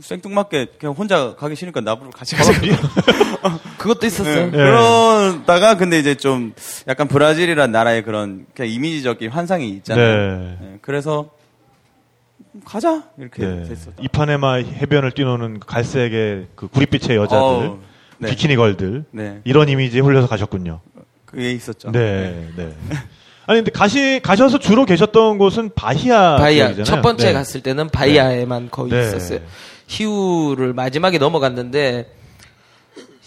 [0.01, 2.53] 생뚱맞게 그냥 혼자 가기 싫으니까 나보고 같이 가자.
[3.79, 4.47] 그것도 있었어요.
[4.47, 4.51] 네.
[4.51, 6.53] 그러다가 근데 이제 좀
[6.89, 10.39] 약간 브라질이란 나라의 그런 그냥 이미지적인 환상이 있잖아요.
[10.39, 10.59] 네.
[10.61, 11.31] 네, 그래서
[12.65, 13.63] 가자 이렇게 네.
[13.69, 13.93] 됐었죠.
[14.01, 17.79] 이파네마 해변을 뛰노는 그 갈색의 그 구릿빛의 여자들, 어우,
[18.19, 18.31] 네.
[18.31, 20.81] 비키니 걸들 네, 이런 이미지에 홀려서 가셨군요.
[21.25, 21.91] 그게 있었죠.
[21.93, 22.73] 네, 네.
[23.47, 26.85] 아니 근데 가시 가셔서 주로 계셨던 곳은 바히아 바이아 지역이잖아요.
[26.85, 27.33] 첫 번째 네.
[27.33, 29.01] 갔을 때는 바이아에만 거의 네.
[29.03, 29.41] 있었어요.
[29.87, 32.11] 히우를 마지막에 넘어갔는데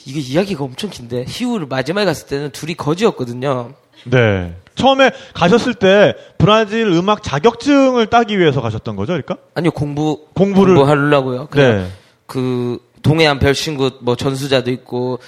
[0.05, 3.73] 이게 이야기가 엄청 긴데 히우를 마지막에 갔을 때는 둘이 거지였거든요.
[4.05, 4.55] 네.
[4.75, 9.37] 처음에 가셨을 때 브라질 음악 자격증을 따기 위해서 가셨던 거죠, 그러니까?
[9.55, 11.47] 아니요 공부 공부를- 공부하려고요.
[11.47, 11.87] 그냥 네.
[12.25, 15.19] 그 동해안 별신굿 뭐 전수자도 있고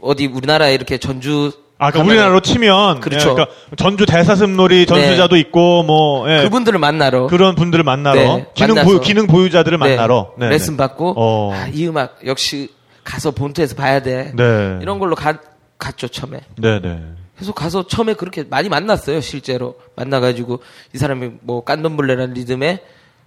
[0.00, 3.30] 어디 우리나라에 이렇게 전주 아, 그러니까 우리나라로 치면 그렇죠.
[3.30, 7.26] 예, 그러니까 전주 대사슴놀이 전수자도 있고 뭐 예, 그분들을 만나러.
[7.26, 8.18] 그런 분들을 만나러.
[8.18, 8.74] 네, 기능.
[8.82, 10.32] 보유 기능 보유자들을 네, 만나러.
[10.38, 11.52] 네, 레슨 받고 어.
[11.54, 12.70] 아, 이 음악 역시
[13.04, 14.32] 가서 본토에서 봐야 돼.
[14.34, 14.78] 네.
[14.80, 15.38] 이런 걸로 가,
[15.78, 16.40] 갔죠 처음에.
[16.56, 17.02] 네, 네.
[17.36, 19.76] 그래서 가서 처음에 그렇게 많이 만났어요 실제로.
[19.96, 20.60] 만나가지고
[20.94, 22.80] 이 사람이 뭐 깐돈블레라는 리듬의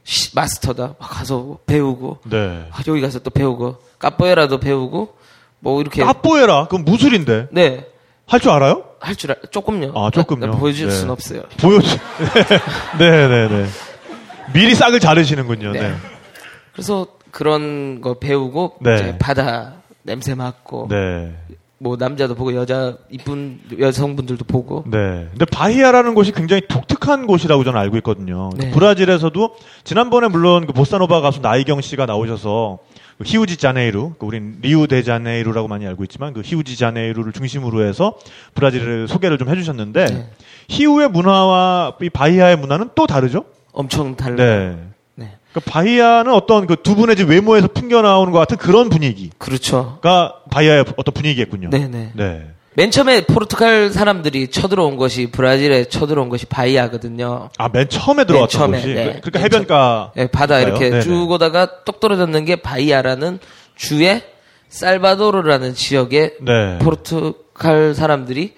[0.04, 0.96] 시- 마스터다.
[0.98, 2.18] 막 가서 배우고.
[2.26, 2.66] 네.
[2.72, 3.78] 아, 여기 가서 또 배우고.
[4.00, 5.14] 까뽀에라도 배우고.
[5.60, 6.04] 뭐 이렇게.
[6.04, 6.64] 까뽀에라?
[6.64, 7.50] 그건 무술인데.
[7.52, 7.86] 네
[8.30, 8.84] 할 줄 알아요?
[9.00, 9.92] 할 줄 알, 조금요.
[9.96, 10.46] 아, 조금요?
[10.46, 10.94] 나 보여줄 네.
[10.94, 11.42] 수는 없어요.
[11.60, 11.98] 보여주.
[13.00, 13.66] 네, 네, 네.
[14.54, 15.72] 미리 싹을 자르시는군요.
[15.72, 15.80] 네.
[15.82, 15.94] 네.
[16.74, 18.96] 그래서 그런 거 배우고 네.
[18.96, 21.36] 이제 바다 냄새 맡고 네.
[21.80, 25.28] 뭐 남자도 보고 여자 이쁜 여성분들도 보고 네.
[25.32, 28.50] 근데 바히아라는 곳이 굉장히 독특한 곳이라고 저는 알고 있거든요.
[28.58, 28.72] 네.
[28.72, 34.88] 브라질에서도 지난번에 물론 그 보사노바 가수 나이경 씨가 나오셔서 그 히우지 자네이루, 그 우린 리우
[34.88, 38.18] 데 자네이루라고 많이 알고 있지만 그 히우지 자네이루를 중심으로 해서
[38.56, 40.30] 브라질을 소개를 좀 해주셨는데 네.
[40.70, 43.46] 히우의 문화와 이 바히아의 문화는 또 다르죠?
[43.74, 44.38] 엄청 달라요.
[44.38, 44.78] 네.
[45.16, 45.32] 네.
[45.52, 50.00] 그러니까 바히아는 어떤 그 두 분의 집 외모에서 풍겨 나오는 것 같은 그런 분위기가 그렇죠.
[50.52, 51.70] 바히아의 어떤 분위기겠군요.
[51.72, 52.12] 네네.
[52.16, 52.48] 네.
[52.80, 57.50] 맨 처음에 포르투갈 사람들이 쳐들어온 것이 브라질에 쳐들어온 것이 바이아거든요.
[57.58, 58.94] 아, 맨 처음에 들어왔던 처음에, 곳이.
[58.94, 59.04] 네.
[59.22, 60.14] 그러니까 맨 해변가.
[60.16, 61.02] 예, 바다 이렇게 네네.
[61.02, 63.40] 쭉 오다가 똑 떨어졌는 게 바이아라는
[63.76, 64.22] 주의
[64.70, 66.80] 살바도르라는 지역에 네.
[66.80, 68.54] 포르투갈 사람들이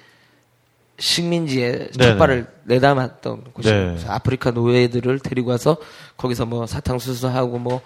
[1.00, 1.90] 식민지에.
[2.00, 3.76] 첫발을 내담았던 곳이에요.
[3.76, 3.86] 네.
[3.88, 5.78] 그래서 아프리카 노예들을 데리고 와서
[6.18, 7.82] 거기서 뭐 사탕수수하고 뭐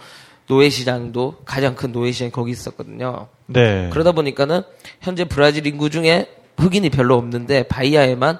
[0.48, 3.28] 노예시장도 가장 큰 노예시장이 거기 있었거든요.
[3.48, 3.90] 네.
[3.92, 4.62] 그러다 보니까는
[5.02, 8.40] 현재 브라질 인구 중에 흑인이 별로 없는데 바이아에만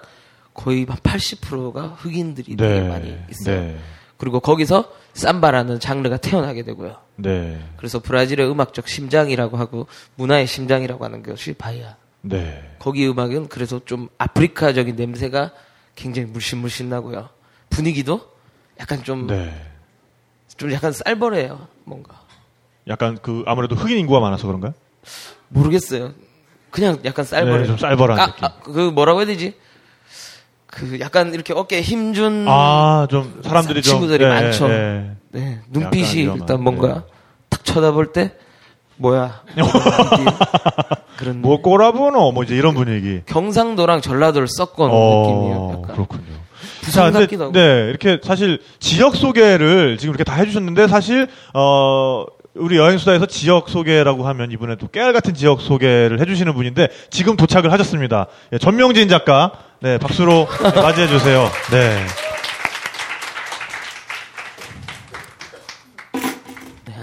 [0.54, 3.62] 거의 한 80%가 흑인들이 되게 많이 있어요.
[3.62, 3.78] 네.
[4.18, 6.98] 그리고 거기서 삼바라는 장르가 태어나게 되고요.
[7.18, 7.60] 네.
[7.78, 11.96] 그래서 브라질의 음악적 심장이라고 하고 문화의 심장이라고 하는 것이 바이아.
[12.22, 12.76] 네.
[12.80, 15.52] 거기 음악은 그래서 좀 아프리카적인 냄새가
[15.96, 17.30] 굉장히 물씬물씬 나고요.
[17.70, 18.22] 분위기도
[18.80, 19.54] 약간 좀, 네.
[20.58, 21.68] 좀 약간 쌀벌해요.
[21.86, 22.15] 뭔가.
[22.88, 24.74] 약간 그 아무래도 흑인 인구가 많아서 그런가요?
[25.50, 26.12] 모르겠어요.
[26.71, 27.60] 그냥 약간 쌀벌해.
[27.60, 28.45] 네, 좀 쌀벌한 아, 느낌.
[28.45, 29.56] 아, 그 뭐라고 해야 되지?
[30.67, 34.67] 그 약간 이렇게 어깨에 힘준 아, 좀 사람들이 좀 친구들이 네, 많죠.
[34.67, 35.15] 네.
[35.32, 37.02] 네, 눈빛이 위험한, 일단 뭔가 네.
[37.50, 38.34] 탁 쳐다볼 때
[38.98, 39.41] 뭐야.
[41.17, 43.21] 그런 뭐 꼬라보노 뭐 이제 이런 분위기.
[43.26, 45.71] 경상도랑 전라도를 섞은 어, 느낌이에요.
[45.82, 45.95] 약간.
[45.95, 46.44] 그렇군요.
[46.86, 47.54] 부산 자, 근데, 같기도 하고.
[47.54, 54.28] 네, 이렇게 사실 지역 소개를 지금 이렇게 다 해주셨는데 사실 어 우리 여행수다에서 지역 소개라고
[54.28, 58.28] 하면 이번에 또 깨알 같은 지역 소개를 해주시는 분인데 지금 도착을 하셨습니다.
[58.54, 61.50] 예, 전명진 작가, 네 박수로 네, 맞이해 주세요.
[61.71, 62.06] 네.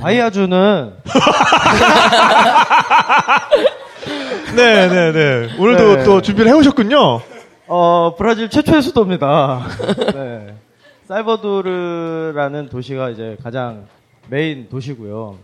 [0.01, 0.92] 바이아주는
[4.57, 5.49] 네, 네, 네.
[5.59, 6.05] 오늘도 네.
[6.05, 7.23] 또 준비를 해오셨군요.
[7.66, 9.62] 어, 브라질 최초의 수도입니다.
[10.14, 10.55] 네.
[11.07, 13.87] 살버도르라는 도시가 이제 가장
[14.29, 15.37] 메인 도시고요.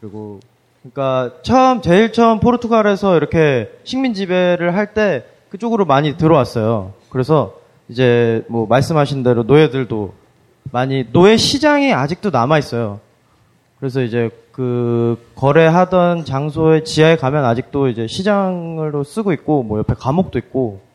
[0.00, 0.40] 그리고
[0.82, 6.94] 그러니까 처음 제일 처음 포르투갈에서 이렇게 식민 지배를 할 때 그쪽으로 많이 들어왔어요.
[7.10, 7.54] 그래서
[7.88, 10.14] 이제 뭐 말씀하신 대로 노예들도
[10.72, 13.00] 많이 노예 시장이 아직도 남아 있어요.
[13.78, 20.38] 그래서 이제 그 거래하던 장소의 지하에 가면 아직도 이제 시장으로 쓰고 있고 뭐 옆에 감옥도
[20.38, 20.93] 있고 그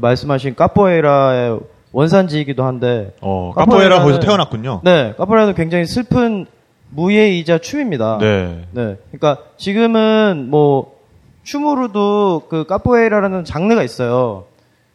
[0.00, 1.60] 말씀하신 카포에이라의
[1.92, 4.80] 원산지이기도 한데 어, 카포에라는- 거기서 태어났군요.
[4.84, 6.46] 네 카포에라는 굉장히 슬픈
[6.90, 8.18] 무예이자 춤입니다.
[8.20, 8.64] 네.
[8.72, 8.96] 네.
[9.10, 10.96] 그러니까 지금은 뭐
[11.42, 14.44] 춤으로도 그 카포에이라라는 장르가 있어요.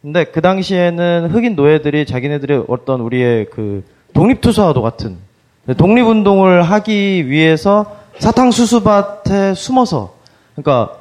[0.02, 3.84] 근데 그 당시에는 흑인 노예들이 자기네들의 어떤 우리의 그
[4.14, 5.16] 독립투사와도 같은
[5.66, 10.14] 네, 독립운동을 하기 위해서 사탕수수밭에 숨어서
[10.54, 10.94] 그러니까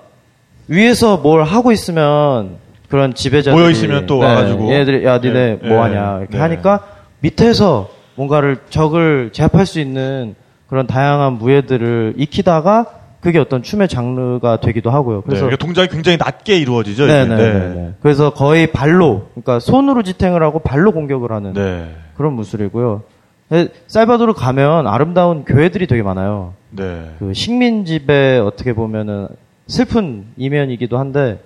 [0.67, 2.57] 위에서 뭘 하고 있으면
[2.89, 4.71] 그런 지배자들이 모여 있으면 또 와가지고.
[4.73, 5.67] 얘들이 야 니네 네.
[5.67, 5.95] 뭐 네.
[5.95, 6.39] 하냐 이렇게 네.
[6.39, 6.85] 하니까
[7.19, 10.35] 밑에서 뭔가를 적을 제압할 수 있는
[10.67, 12.85] 그런 다양한 무예들을 익히다가
[13.19, 15.21] 그게 어떤 춤의 장르가 되기도 하고요.
[15.21, 17.05] 그래서 그래서 동작이 굉장히 낮게 이루어지죠.
[17.05, 17.13] 이게.
[17.13, 17.93] 네네네.
[18.01, 21.95] 그래서 거의 발로, 그러니까 손으로 지탱을 하고 발로 공격을 하는 네.
[22.15, 23.03] 그런 무술이고요.
[23.49, 26.53] 네, 살바도르 가면 아름다운 교회들이 되게 많아요.
[26.69, 27.11] 네.
[27.19, 29.27] 그 식민지배 어떻게 보면은
[29.67, 31.39] 슬픈 이면이기도 한데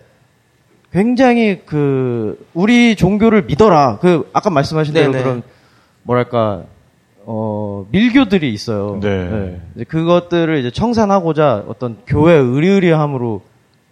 [0.91, 3.99] 굉장히 그 우리 종교를 믿어라.
[4.01, 5.23] 그 아까 말씀하신 대로 네네.
[5.23, 5.43] 그런
[6.03, 6.63] 뭐랄까
[7.25, 8.99] 어 밀교들이 있어요.
[9.01, 9.61] 네.
[9.75, 13.41] 이제 그것들을 이제 청산하고자 어떤 교회 의리의리함으로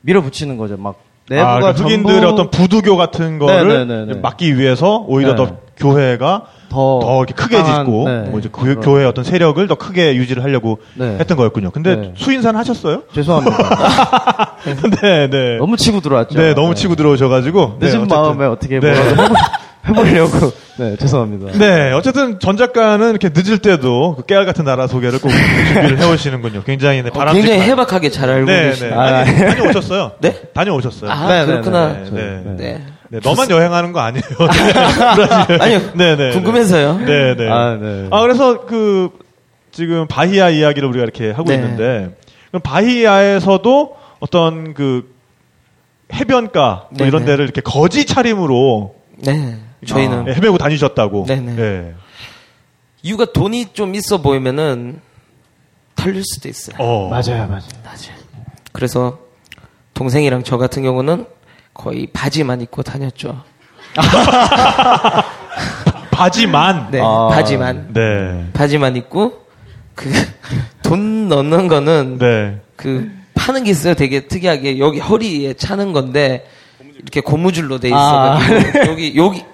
[0.01, 0.77] 밀어붙이는 거죠.
[0.77, 4.19] 막 내부가 아, 그러니까 흑인들의 전부 어떤 부두교 같은 거를 네네네네.
[4.21, 5.35] 막기 위해서 오히려 네.
[5.37, 8.19] 더 교회가 더, 더 이렇게 크게 강한, 짓고 네.
[8.29, 11.17] 뭐 이제 교, 그런- 교회의 어떤 세력을 더 크게 유지를 하려고 네.
[11.19, 11.71] 했던 거였군요.
[11.71, 12.13] 근데 네.
[12.17, 13.03] 수인산 하셨어요?
[13.13, 13.57] 죄송합니다.
[15.01, 15.57] 네, 네.
[15.57, 16.37] 너무 치고 들어왔죠.
[16.37, 17.77] 네, 너무 치고 들어오셔가지고.
[17.79, 18.07] 네, 늦은.
[18.07, 18.91] 마음에 어떻게 네.
[18.91, 19.33] 뭐라도 해보,
[19.89, 20.51] 해보려고.
[20.77, 21.57] 네, 죄송합니다.
[21.57, 26.63] 네, 어쨌든 전 작가는 이렇게 늦을 때도 그 깨알 같은 나라 소개를 꼭 준비를 해오시는군요.
[26.63, 27.47] 굉장히 네, 어, 바람직한.
[27.49, 28.91] 굉장히 해박하게 잘 알고 네, 계시네요.
[28.91, 28.97] 네.
[28.97, 29.37] 아, 아니, 아니.
[29.55, 30.11] 다녀오셨어요.
[30.21, 30.41] 네?
[30.53, 31.11] 다녀오셨어요.
[31.11, 31.87] 아, 네, 네, 그렇구나.
[31.93, 32.43] 네, 네.
[32.57, 32.85] 네.
[33.09, 34.23] 네, 너만 여행하는 거 아니에요.
[35.59, 35.81] 아니요.
[35.95, 36.31] 네, 네.
[36.31, 36.99] 궁금해서요.
[36.99, 37.49] 네, 네.
[37.49, 38.07] 아, 네.
[38.11, 39.09] 아, 그래서 그,
[39.71, 41.55] 지금 바히아 이야기를 우리가 이렇게 하고 네.
[41.55, 42.15] 있는데,
[42.49, 45.09] 그럼 바히아에서도 어떤 그
[46.13, 47.31] 해변가 뭐 네, 이런 네.
[47.31, 49.57] 데를 이렇게 거지 차림으로 네.
[49.85, 51.25] 저희는 예, 헤매고 다니셨다고.
[51.27, 51.61] 네, 네.
[51.61, 51.93] 예.
[53.01, 54.99] 이유가 돈이 좀 있어 보이면은
[55.95, 56.75] 털릴 수도 있어요.
[56.79, 57.09] 어.
[57.09, 57.61] 맞아요, 맞아요.
[57.83, 58.19] 맞아요.
[58.71, 59.19] 그래서
[59.93, 61.25] 동생이랑 저 같은 경우는
[61.73, 63.43] 거의 바지만 입고 다녔죠.
[66.11, 66.91] 바지만.
[66.91, 67.29] 네, 아.
[67.31, 68.49] 바지만 네.
[68.53, 69.45] 바지만 입고
[69.95, 70.09] 그
[70.89, 72.59] 돈 넣는 거는 네.
[72.75, 73.93] 그 파는 게 있어요.
[73.93, 76.47] 되게 특이하게 여기 허리에 차는 건데
[76.95, 78.39] 이렇게 고무줄로 돼 아.
[78.39, 79.45] 있어가지고 여기 여기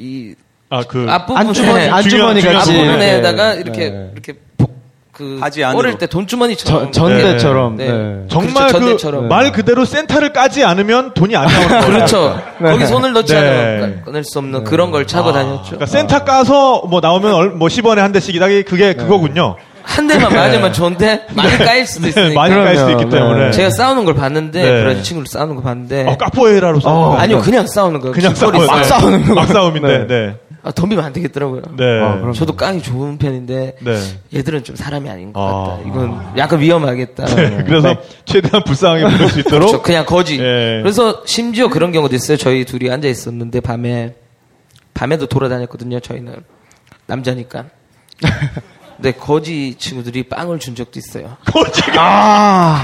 [0.00, 0.34] 이
[0.70, 1.06] 아, 그.
[1.08, 2.70] 앞부분에 안주머니, 안주머니 같이.
[2.78, 3.60] 앞부분에다가 네.
[3.60, 4.10] 이렇게 네.
[4.12, 4.70] 이렇게 복-
[5.12, 5.78] 그 바지 안으로.
[5.80, 7.76] 어릴 때 돈주머니처럼 저- 전대처럼.
[7.76, 7.90] 네.
[7.90, 8.24] 네.
[8.28, 9.28] 정말 그렇죠, 그 전대처럼.
[9.28, 11.84] 말 그대로 센터를 까지 않으면 돈이 안 나오는 거예요.
[11.86, 12.42] 그렇죠.
[12.58, 13.38] 거기 손을 넣지 네.
[13.40, 15.62] 않으면 꺼낼 수 없는 그런 걸 차고 다녔죠.
[15.66, 19.56] 그러니까 센터 까서 뭐 나오면 얼- 뭐 10원에 한 대씩 이다 그게 그거군요.
[19.82, 22.40] 한 대만 맞으면 좋은데 많이 까일 수도 네, 있으니까.
[22.40, 23.28] 많이 깔 수도 있기 그럼요.
[23.28, 23.44] 때문에.
[23.46, 23.52] 네.
[23.52, 24.80] 제가 싸우는 걸 봤는데 네.
[24.82, 28.12] 브라질 친구를 싸우는 거 봤는데 어, 카포에이라로 싸우는 거 아니요 그냥 싸우는 거예요.
[28.14, 28.84] 그냥 싸우 깃털이 막.
[28.84, 29.34] 싸우는 거.
[29.34, 30.06] 막 싸움인데.
[30.06, 30.36] 네.
[30.62, 31.62] 아, 덤비면 안 되겠더라고요.
[31.78, 31.84] 네.
[32.02, 32.32] 아.
[32.34, 33.98] 저도 깡이 좋은 편인데 네.
[34.34, 35.70] 얘들은 좀 사람이 아닌 것 아.
[35.76, 35.88] 같다.
[35.88, 37.24] 이건 약간 위험하겠다.
[37.34, 39.82] 네, 그래서 최대한 불쌍하게 부를 수 있도록 그렇죠.
[39.82, 40.34] 그냥 거지.
[40.38, 40.80] 예.
[40.82, 42.36] 그래서 심지어 그런 경우도 있어요.
[42.36, 44.14] 저희 둘이 앉아 있었는데 밤에
[44.92, 46.00] 밤에도 돌아다녔거든요.
[46.00, 46.36] 저희는
[47.06, 47.64] 남자니까.
[49.00, 51.36] 근데 거지 친구들이 빵을 준 적도 있어요.
[51.46, 52.78] 거지가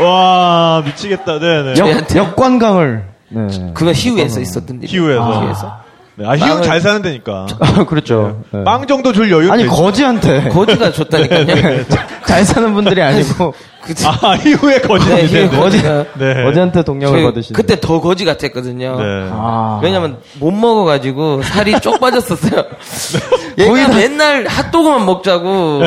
[0.02, 1.38] 와 미치겠다.
[1.38, 1.74] 네네.
[1.74, 2.18] 저희한테.
[2.18, 3.04] 역, 역관광을.
[3.28, 3.46] 네.
[3.74, 4.88] 그건 희우에서 있었던 일.
[4.88, 5.42] 희우에서.
[5.42, 5.80] 희우에서.
[6.16, 7.46] 네, 아, 희우 빵을- 잘 사는 데니까.
[7.60, 8.42] 아, 그렇죠.
[8.50, 8.64] 네.
[8.64, 9.52] 빵 정도 줄 여유.
[9.52, 10.48] 아니, 거지한테.
[10.48, 11.46] 거지가 줬다니까요.
[12.30, 14.06] 잘 사는 분들이 아니고, 그치.
[14.06, 15.08] 아, 희우의 거지.
[15.08, 15.82] 네, 희우 거지.
[15.82, 16.44] 네.
[16.44, 17.56] 거지한테 동력을 받으시는.
[17.56, 18.96] 그때 더 거지 같았거든요.
[18.96, 19.28] 네.
[19.32, 19.80] 아.
[19.82, 22.64] 왜냐면 못 먹어가지고 살이 쪽 빠졌었어요.
[23.58, 25.82] 얘가 맨날 핫도그만 먹자고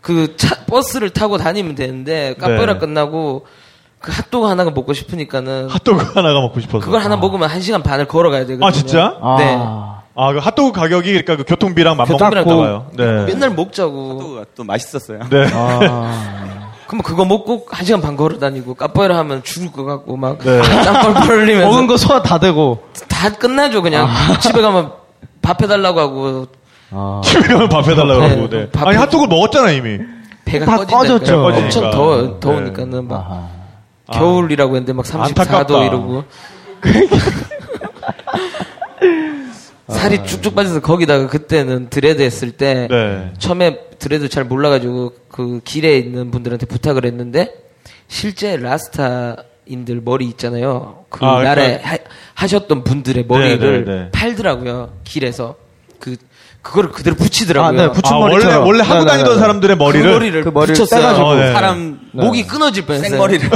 [0.00, 2.78] 그 차, 버스를 타고 다니면 되는데 카페라 네.
[2.78, 3.46] 끝나고
[4.00, 6.84] 그 핫도그 하나가 먹고 싶으니까는 핫도그 하나가 먹고 싶어서.
[6.84, 8.66] 그걸 하나 먹으면 한 시간 반을 걸어가야 되거든요.
[8.66, 9.16] 아, 진짜?
[9.20, 9.36] 아.
[9.38, 9.56] 네.
[9.58, 12.86] 아, 그 핫도그 가격이 그러니까 그 교통비랑 맞먹고 교통비랑 나가요.
[12.92, 13.24] 네.
[13.26, 14.18] 맨날 먹자고.
[14.20, 15.20] 또, 또 맛있었어요.
[15.30, 15.46] 네.
[16.86, 20.60] 그럼 그거 먹고 한 시간 반 걸어 다니고 카페라 하면 죽을 것 같고 막 네.
[20.62, 22.84] 땀 뻘뻘 흘리면서 먹은 거 소화 다 되고.
[23.08, 24.08] 다 끝나죠 그냥
[24.40, 24.92] 집에 가면
[25.42, 26.46] 밥 해달라고 하고
[26.90, 27.20] 아.
[27.24, 28.28] 집에 가면 밥 해달라고 네.
[28.36, 28.48] 그러고.
[28.50, 28.70] 네.
[28.70, 29.98] 밥 아니, 해- 핫도그를 먹었잖아, 이미.
[30.44, 30.84] 배가 다.
[30.84, 31.42] 꺼졌죠.
[31.42, 31.64] 꺼지니까.
[31.64, 32.34] 엄청 더워 네.
[32.38, 33.48] 더우니까는 막 아하.
[34.12, 35.84] 겨울이라고 했는데 막 34도 안타깝다.
[35.86, 36.24] 이러고
[39.88, 43.32] 살이 쭉쭉 빠져서 거기다가 그때는 드레드 했을 때 네.
[43.38, 47.52] 처음에 드레드 잘 몰라가지고 그 길에 있는 분들한테 부탁을 했는데
[48.08, 51.04] 실제 라스타인들 머리 있잖아요.
[51.10, 51.96] 그 아, 날에 그러니까- 하,
[52.34, 54.10] 하셨던 분들의 머리를 네, 네, 네.
[54.10, 54.92] 팔더라고요.
[55.04, 55.56] 길에서
[55.98, 56.16] 그
[56.62, 57.68] 그거를 그대로 붙이더라고요.
[57.68, 58.54] 아, 네, 붙- 아, 원래.
[58.54, 59.38] 원래 하고 네, 네, 다니던 네.
[59.38, 60.06] 사람들의 머리를.
[60.06, 61.24] 그 머리를, 그 머리를 붙였어요.
[61.26, 61.52] 어, 네.
[61.52, 63.10] 사람 목이 끊어질 뻔했어요.
[63.10, 63.50] 생머리를.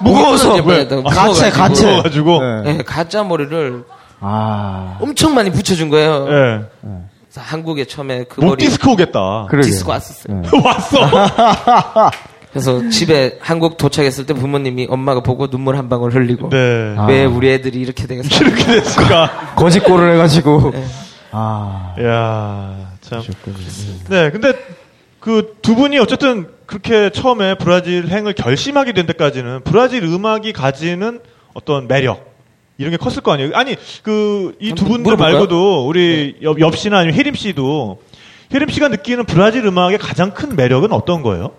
[0.00, 0.86] 무거워서 왜?
[0.86, 1.84] 가채, 가채.
[1.84, 2.40] 무거워가지고.
[2.42, 2.62] 네.
[2.78, 3.84] 네, 가짜 머리를
[4.20, 4.98] 아.
[5.00, 6.26] 엄청 많이 붙여준 거예요.
[6.28, 6.60] 예.
[6.82, 9.46] 그래서 한국에 처음에 그 목 머리 디스크 오겠다.
[9.48, 9.68] 그러게.
[9.68, 10.42] 디스코 왔었어요.
[10.64, 12.10] 왔어.
[12.50, 16.96] 그래서 집에 한국 도착했을 때 부모님이 엄마가 보고 눈물 한 방울 흘리고 네.
[17.06, 18.44] 왜 우리 애들이 이렇게 되겠어?
[18.44, 19.54] 이렇게 됐을까.
[19.56, 20.72] 거짓골을 해가지고.
[21.30, 23.22] 아, 이야, 참.
[24.08, 24.52] 네, 근데
[25.20, 31.20] 그 두 분이 어쨌든 그렇게 처음에 브라질 행을 결심하게 된 데까지는 브라질 음악이 가지는
[31.52, 32.24] 어떤 매력
[32.78, 33.50] 이런 게 컸을 거 아니에요.
[33.54, 35.32] 아니 그 이 두 분들 물어볼까요?
[35.34, 38.00] 말고도 우리 옆, 옆 씨나 아니면 혜림 씨도
[38.54, 41.50] 혜림 씨가 느끼는 브라질 음악의 가장 큰 매력은 어떤 거예요?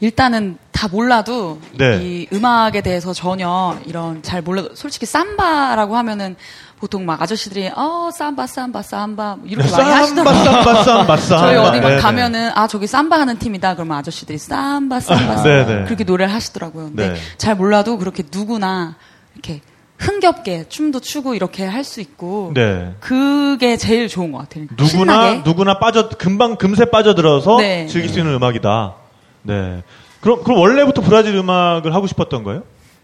[0.00, 1.98] 일단은 다 몰라도 네.
[2.02, 6.36] 이 음악에 대해서 전혀 이런 잘 몰라도 솔직히 삼바라고 하면은
[6.78, 10.42] 보통 막 아저씨들이 어 삼바 삼바 삼바 이렇게 많이 하시더라고요.
[10.44, 11.42] 삼바 삼바 삼바.
[11.46, 12.00] 저희 어디 막 네네.
[12.00, 15.84] 가면은 아 저기 삼바 하는 팀이다 그러면 아저씨들이 삼바 삼바 삼바 네네.
[15.84, 16.84] 그렇게 노래를 하시더라고요.
[16.86, 17.20] 근데 네.
[17.36, 18.96] 잘 몰라도 그렇게 누구나
[19.40, 19.60] 이렇게
[19.98, 22.94] 흥겹게 춤도 추고 이렇게 할 수 있고 네.
[23.00, 24.64] 그게 제일 좋은 것 같아요.
[24.76, 24.86] 누구나
[25.30, 25.42] 신나게.
[25.44, 27.86] 누구나 빠져 금방 금세 빠져들어서 네.
[27.86, 28.94] 즐길 수 있는 음악이다.
[29.42, 29.82] 네.
[30.20, 32.62] 그럼 그럼 원래부터 브라질 음악을 하고 싶었던 거예요?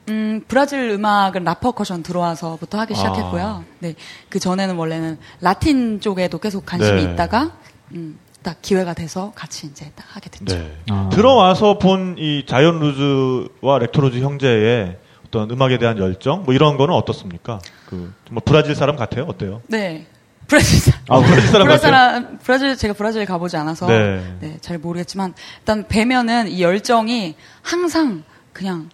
[0.09, 3.65] 음, 브라질 음악은 라퍼커션 들어와서부터 하기 시작했고요.
[3.81, 3.95] 네.
[4.29, 7.13] 그 전에는 원래는 라틴 쪽에도 계속 관심이 네.
[7.13, 7.53] 있다가,
[7.93, 10.55] 음, 딱 기회가 돼서 같이 이제 딱 하게 됐죠.
[10.57, 10.73] 네.
[11.11, 14.97] 들어와서 본 이 자이언 루즈와 렉토로즈 형제의
[15.27, 17.59] 어떤 음악에 대한 열정 뭐 이런 거는 어떻습니까?
[17.89, 19.25] 그 정말 브라질 사람 같아요?
[19.25, 19.61] 어때요?
[19.67, 20.07] 네.
[20.47, 21.01] 브라질 사람.
[21.09, 22.11] 아, 브라질 사람 브라질 같아요?
[22.13, 24.37] 사람, 브라질, 제가 브라질 가보지 않아서, 네.
[24.39, 24.57] 네.
[24.61, 28.89] 잘 모르겠지만, 일단 뵈면은 이 열정이 항상 그냥,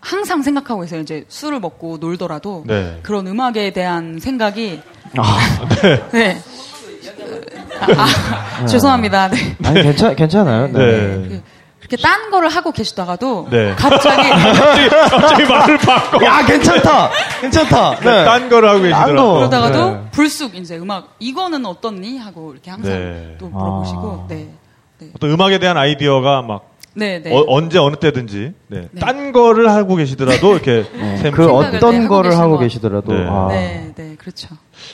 [0.00, 1.00] 항상 생각하고 있어요.
[1.00, 2.98] 이제 술을 먹고 놀더라도, 네.
[3.04, 4.80] 그런 음악에 대한 생각이,
[5.82, 6.02] 네.
[6.12, 6.42] 네.
[7.78, 9.28] 아, 아, 죄송합니다.
[9.28, 9.56] 네.
[9.62, 10.66] 아니, 괜찮, 괜찮아요.
[10.72, 11.40] 네.
[11.86, 11.96] 네.
[11.96, 13.74] 그렇게 딴 거를 하고 계시다가도 네.
[13.76, 14.28] 갑자기
[15.08, 16.24] 갑자기 말을 바꿔.
[16.24, 17.10] 야, 괜찮다!
[17.40, 17.96] 괜찮다!
[18.00, 18.24] 네.
[18.24, 19.16] 딴 거를 하고 계시더라고요.
[19.16, 19.34] 거.
[19.34, 20.00] 그러다가도 네.
[20.10, 23.36] 불쑥 이제 음악 이거는 어떻니 하고 이렇게 항상 네.
[23.38, 24.26] 또 물어보시고 아.
[24.28, 24.48] 네.
[25.14, 27.30] 어떤 음악에 대한 아이디어가 막 네, 네.
[27.36, 28.88] 어, 언제 어느 때든지 네.
[28.90, 29.00] 네.
[29.00, 30.84] 딴 거를 하고 계시더라도 이렇게
[31.20, 33.12] 샘- 그 네, 어떤 하고 거를 하고 것 계시더라도.
[33.12, 33.26] 네.
[33.28, 33.48] 아.
[33.50, 34.48] 네, 네, 그렇죠.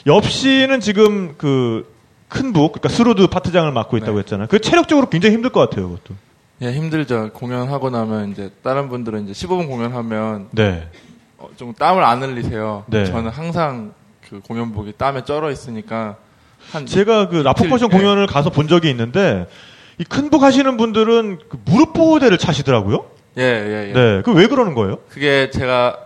[0.05, 1.91] 옆 씨는 지금 그
[2.27, 4.19] 큰북 그러니까 surdo 파트장을 맡고 있다고 네.
[4.19, 4.47] 했잖아요.
[4.49, 6.15] 그 체력적으로 굉장히 힘들 것 같아요, 그것도.
[6.63, 7.31] 예, 힘들죠.
[7.33, 10.87] 공연하고 나면 이제 다른 분들은 이제 15분 공연하면 네.
[11.37, 12.85] 어, 좀 땀을 안 흘리세요.
[12.87, 13.05] 네.
[13.05, 13.93] 저는 항상
[14.29, 16.15] 그 공연복이 땀에 쩔어 있으니까
[16.71, 17.97] 한 제가 그 라퍼커션 네.
[17.97, 19.47] 공연을 가서 본 적이 있는데
[19.99, 23.05] 이 큰 북 하시는 분들은 그 무릎 보호대를 차시더라고요.
[23.37, 23.93] 예, 예, 예.
[23.93, 24.21] 네.
[24.23, 24.99] 그 왜 그러는 거예요?
[25.09, 25.97] 그게 제가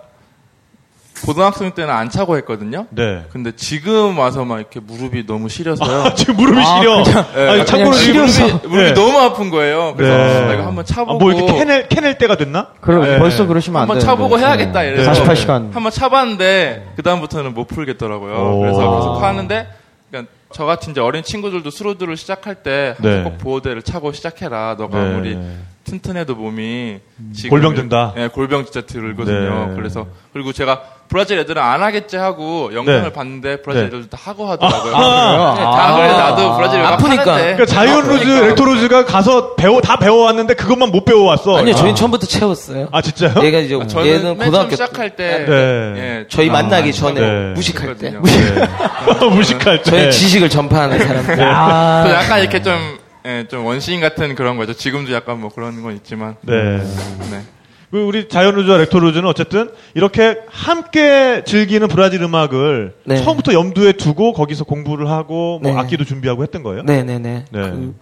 [1.26, 2.86] 고등학생 때는 안 차고 했거든요.
[2.92, 3.24] 네.
[3.32, 6.04] 근데 지금 와서 막 이렇게 무릎이 너무 시려서요.
[6.04, 7.04] 아, 지금 무릎이 시려.
[7.36, 8.44] 예, 아니, 참고로 그냥 시려서.
[8.46, 8.94] 무릎이, 무릎이 네.
[8.94, 9.94] 너무 아픈 거예요.
[9.98, 10.48] 그래서 네.
[10.50, 12.68] 아, 이거 한번 차보고 아, 뭐 이렇게 캐낼, 캐낼 때가 됐나?
[12.82, 13.18] 그럼 네.
[13.20, 14.06] 벌써 그러시면 안 한번 되는데.
[14.12, 14.88] 차보고 해야겠다 네.
[14.90, 15.74] 이래서 48시간.
[15.74, 18.34] 한번 차봤는데 그 다음부터는 못 풀겠더라고요.
[18.36, 18.60] 오.
[18.62, 19.68] 그래서 계속 하는데
[20.10, 23.10] 그러니까 저 같은 이제 어린 친구들도 스로드를 시작할 때 네.
[23.10, 24.76] 항상 꼭 보호대를 차고 시작해라.
[24.78, 25.10] 너가 네.
[25.10, 25.38] 아무리
[25.84, 27.00] 튼튼해도 몸이
[27.34, 28.14] 지금 골병 든다.
[28.16, 29.68] 네, 골병 진짜 들거든요.
[29.70, 29.76] 네.
[29.76, 33.14] 그래서 그리고 제가 브라질 애들은 안 하겠지 하고 영상을 네.
[33.14, 33.88] 봤는데 브라질 네.
[33.88, 34.82] 애들도 다 하고 하더라고요.
[34.92, 35.54] 그래요?
[35.58, 37.22] 네, 다 그래 나도 브라질 음악 아프니까.
[37.34, 38.48] 하는데 그러니까 자이언 루즈, 아프니까.
[38.48, 41.58] 렉토로즈가 가서 배워, 다 배워왔는데 그것만 못 배워왔어.
[41.58, 42.90] 아니요, 저희는 처음부터 채웠어요.
[42.92, 43.44] 아, 진짜요?
[43.44, 45.94] 얘가 이제 아, 저는 얘는 맨 처음 고등학교 때 시작할 때 네.
[45.98, 47.54] 예, 저희 아, 만나기 아, 전에 네.
[47.54, 48.22] 무식할 때 그랬거든요.
[48.24, 49.26] 네.
[49.36, 49.90] 무식할 때.
[49.92, 51.36] 저희 지식을 전파하는 사람들.
[51.36, 52.74] 그래서 약간 이렇게 좀,
[53.26, 54.74] 예, 좀 원시인 같은 그런 거죠.
[54.74, 56.36] 지금도 약간 뭐 그런 건 있지만.
[56.42, 56.78] 네.
[57.32, 57.42] 네.
[57.92, 63.18] 그 우리 루즈와 렉토로즈는 어쨌든 이렇게 함께 즐기는 브라질 음악을 네.
[63.18, 65.78] 처음부터 염두에 두고 거기서 공부를 하고 뭐 네.
[65.78, 66.84] 악기도 준비하고 했던 거예요?
[66.84, 67.46] 네네네.
[67.50, 67.62] 네.
[67.62, 67.96] 그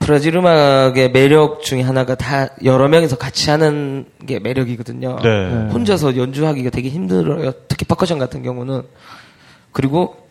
[0.00, 5.18] 브라질 음악의 매력 중에 하나가 다 여러 명이서 같이 하는 게 매력이거든요.
[5.22, 5.68] 네.
[5.72, 7.52] 혼자서 연주하기가 되게 힘들어요.
[7.68, 8.82] 특히 퍼커션 같은 경우는.
[9.72, 10.23] 그리고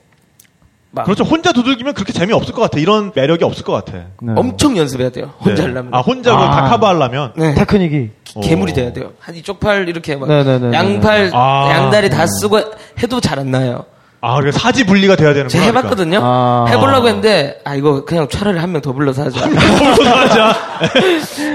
[0.95, 1.23] 막 그렇죠.
[1.23, 2.77] 혼자 두들기면 그렇게 재미없을 것 같아.
[2.79, 3.93] 이런 매력이 없을 것 같아.
[4.21, 4.33] 네.
[4.35, 5.31] 엄청 연습해야 돼요.
[5.39, 5.69] 혼자 네.
[5.69, 5.93] 하려면.
[5.93, 6.69] 아, 혼자 그걸 다 아.
[6.69, 7.33] 커버하려면?
[7.35, 7.55] 네.
[7.55, 8.11] 테크닉이.
[8.43, 8.75] 괴물이 오.
[8.75, 9.11] 돼야 돼요.
[9.19, 10.77] 한 이쪽 팔 이렇게 막 네네네네.
[10.77, 11.67] 양팔 아.
[11.71, 12.59] 양다리 다 쓰고
[13.01, 13.85] 해도 잘 안 나요.
[14.21, 15.69] 아, 그러니까 사지 분리가 돼야 되는 제가 거야.
[15.75, 16.19] 해봤거든요.
[16.21, 16.65] 아.
[16.69, 19.41] 해보려고 했는데 아 이거 그냥 차라리 한 명 더 불러서 하자.
[19.49, 20.55] 하자.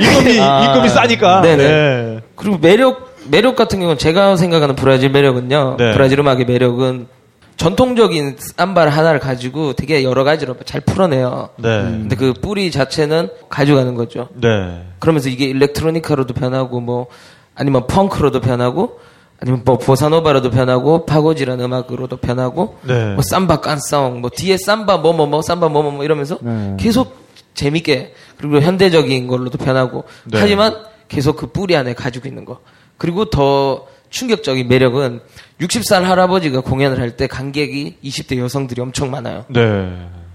[0.00, 0.64] 임금이, 아.
[0.64, 1.40] 임금이 싸니까.
[1.42, 1.62] 네네.
[1.68, 2.20] 네.
[2.34, 5.76] 그리고 매력 매력 같은 경우는 제가 생각하는 브라질 매력은요.
[5.78, 5.92] 네.
[5.92, 7.06] 브라질 음악의 매력은
[7.58, 11.50] 전통적인 삼바를 하나를 가지고 되게 여러 가지로 잘 풀어내요.
[11.56, 11.68] 네.
[11.82, 14.28] 근데 그 뿌리 자체는 가져가는 거죠.
[14.34, 14.86] 네.
[15.00, 17.08] 그러면서 이게 일렉트로니카로도 변하고 뭐
[17.56, 19.00] 아니면 펑크로도 변하고
[19.40, 23.14] 아니면 뭐 보사노바로도 변하고 파고지라는 음악으로도 변하고 네.
[23.14, 26.76] 뭐 삼바 깐싸옹 뭐 뒤에 삼바 뭐뭐뭐 삼바 뭐뭐 뭐 이러면서 네.
[26.78, 27.16] 계속
[27.54, 30.38] 재밌게 그리고 현대적인 걸로도 변하고 네.
[30.40, 30.76] 하지만
[31.08, 32.60] 계속 그 뿌리 안에 가지고 있는 거
[32.98, 35.20] 그리고 더 충격적인 매력은
[35.60, 39.44] 60살 할아버지가 공연을 할 때 관객이 20대 여성들이 엄청 많아요.
[39.48, 39.92] 네.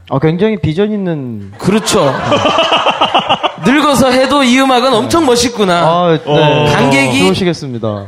[0.09, 1.51] 아, 굉장히 비전 있는.
[1.57, 2.13] 그렇죠.
[3.65, 5.73] 늙어서 해도 이 음악은 엄청 멋있구나.
[5.87, 6.21] 아, 네.
[6.25, 6.65] 어.
[6.75, 8.05] 관객이- 들어오시겠습니다.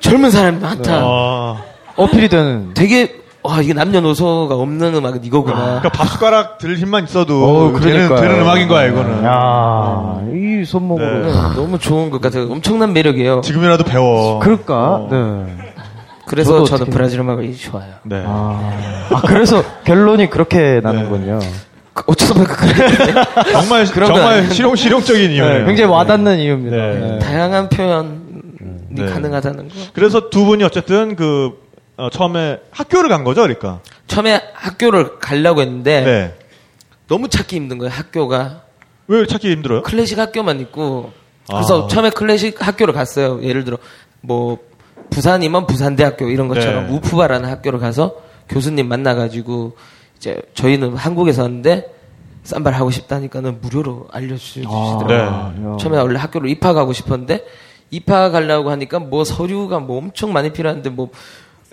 [0.00, 0.92] 젊은 사람이 많다.
[1.02, 1.62] 아,
[1.96, 2.74] 어필이 되는.
[2.74, 5.56] 되게 와 이게 남녀노소가 없는 음악은 이거구나.
[5.80, 7.44] 그러니까 밥숟가락 들 힘만 있어도
[7.74, 8.08] 어, 되는.
[8.14, 9.24] 되는 음악인 거야 이거는.
[9.24, 11.26] 야, 이 손목으로.
[11.26, 11.32] 네.
[11.56, 12.44] 너무 좋은 것 같아요.
[12.50, 13.40] 엄청난 매력이에요.
[13.42, 14.38] 지금이라도 배워.
[14.40, 15.08] 그럴까?
[15.10, 15.56] 네.
[16.26, 17.92] 그래서 저도 저는 어떻게- 브라질 음악이 좋아요.
[18.04, 18.22] 네.
[18.26, 21.40] 아, 아, 그래서 결론이 그렇게 나는군요.
[21.92, 24.52] 그 어쩌다 보니까 그렇게 정말 그런 건 정말 아니에요.
[24.52, 25.30] 실용 실용적인.
[25.30, 26.76] 네, 굉장히 와닿는 이유입니다.
[26.76, 26.94] 네.
[27.00, 27.18] 네.
[27.18, 28.10] 다양한 표현이
[28.90, 29.06] 네.
[29.06, 29.74] 가능하다는 거.
[29.92, 31.58] 그래서 두 분이 어쨌든 그
[31.96, 33.80] 어, 처음에 학교를 간 거죠, 그러니까.
[34.06, 36.34] 처음에 학교를 가려고 했는데 네.
[37.08, 37.92] 너무 찾기 힘든 거예요.
[37.92, 38.62] 학교가
[39.10, 39.82] 왜 찾기 힘들어요?
[39.82, 41.12] 클래식 학교만 있고
[41.48, 41.88] 그래서 아.
[41.88, 43.42] 처음에 클래식 학교를 갔어요.
[43.42, 43.76] 예를 들어
[44.20, 44.58] 뭐
[45.10, 46.92] 부산이면 부산대학교 이런 것처럼 네.
[46.92, 48.14] 우프바라는 학교를 가서
[48.48, 49.76] 교수님 만나가지고
[50.16, 51.92] 이제 저희는 한국에서 하는데
[52.44, 55.06] 쌈바를 하고 싶다니까는 무료로 알려주시더라고요.
[55.08, 55.14] 네.
[55.14, 55.76] 야.
[55.80, 57.44] 처음에 원래 학교를 입학하고 싶었는데
[57.90, 61.10] 입학하려고 하니까 뭐 서류가 뭐 엄청 많이 필요한데 뭐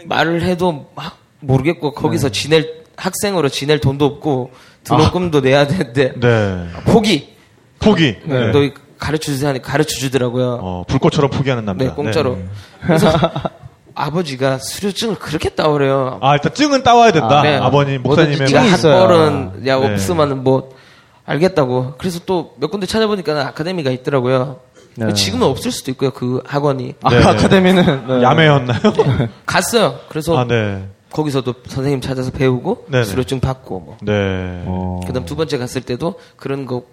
[0.05, 4.49] 말을 해도 막 모르겠고 거기서 지낼 학생으로 지낼 돈도 없고
[4.87, 6.67] 등록금도 내야 되는데 네.
[6.85, 7.35] 포기.
[7.79, 8.15] 포기.
[8.25, 8.51] 네.
[8.51, 10.59] 너 가르쳐 주세요 하니 가르쳐 주더라고요.
[10.61, 11.85] 어, 불꽃처럼 포기하는 남자.
[11.85, 12.35] 네, 공짜로.
[12.35, 12.45] 네.
[12.81, 13.11] 그래서
[13.95, 16.19] 아버지가 수료증을 그렇게 따오래요.
[16.21, 17.41] 아, 일단 증은 따와야 된다.
[17.41, 17.57] 네.
[17.57, 18.95] 아, 버님 목사님의 있어요.
[18.95, 19.93] 학벌은 야 네.
[19.93, 20.69] 없으면은 뭐
[21.25, 21.95] 알겠다고.
[21.97, 24.59] 그래서 또 몇 군데 찾아보니까 아카데미가 있더라고요.
[24.95, 25.13] 네.
[25.13, 26.09] 지금은 없을 수도 있고요.
[26.11, 27.23] 그 학원이 아, 네.
[27.23, 28.23] 아카데미는 네.
[28.23, 28.79] 야매였나요?
[29.45, 29.95] 갔어요.
[30.09, 30.87] 그래서 아, 네.
[31.11, 33.03] 거기서도 선생님 찾아서 배우고 네네.
[33.05, 33.97] 수료증 받고 뭐.
[34.01, 34.63] 네.
[34.65, 34.99] 어.
[35.07, 36.83] 그다음 두 번째 갔을 때도 그런 거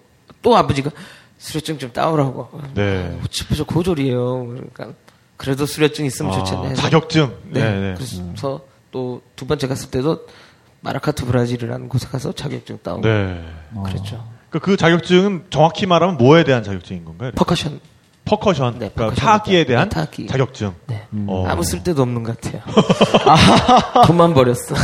[0.41, 0.91] 또 아버지가
[1.39, 2.49] 수료증 좀 따오라고.
[2.75, 3.19] 네.
[3.55, 4.47] 저 고졸이에요.
[4.47, 4.89] 그러니까
[5.37, 6.69] 그래도 수료증 있으면 아, 좋겠네.
[6.69, 6.81] 해서.
[6.83, 7.33] 자격증.
[7.49, 7.61] 네.
[7.61, 7.93] 네, 네.
[7.95, 8.61] 그래서
[8.91, 10.25] 또 두 번째 갔을 때도
[10.81, 13.43] 마라카투 브라질이라는 곳에 가서 자격증 따오고 네.
[13.85, 14.23] 그랬죠.
[14.51, 17.31] 그, 그 자격증은 정확히 말하면 뭐에 대한 자격증인 건가요?
[17.35, 17.79] 퍼커션.
[18.25, 18.79] 퍼커션.
[18.79, 20.27] 네, 그러니까 퍼커션 타악기에 대한 네, 타악기.
[20.27, 20.73] 자격증.
[20.87, 21.03] 네.
[21.27, 21.45] 어.
[21.47, 22.61] 아무 쓸데도 없는 것 같아요.
[24.07, 24.75] 돈만 버렸어.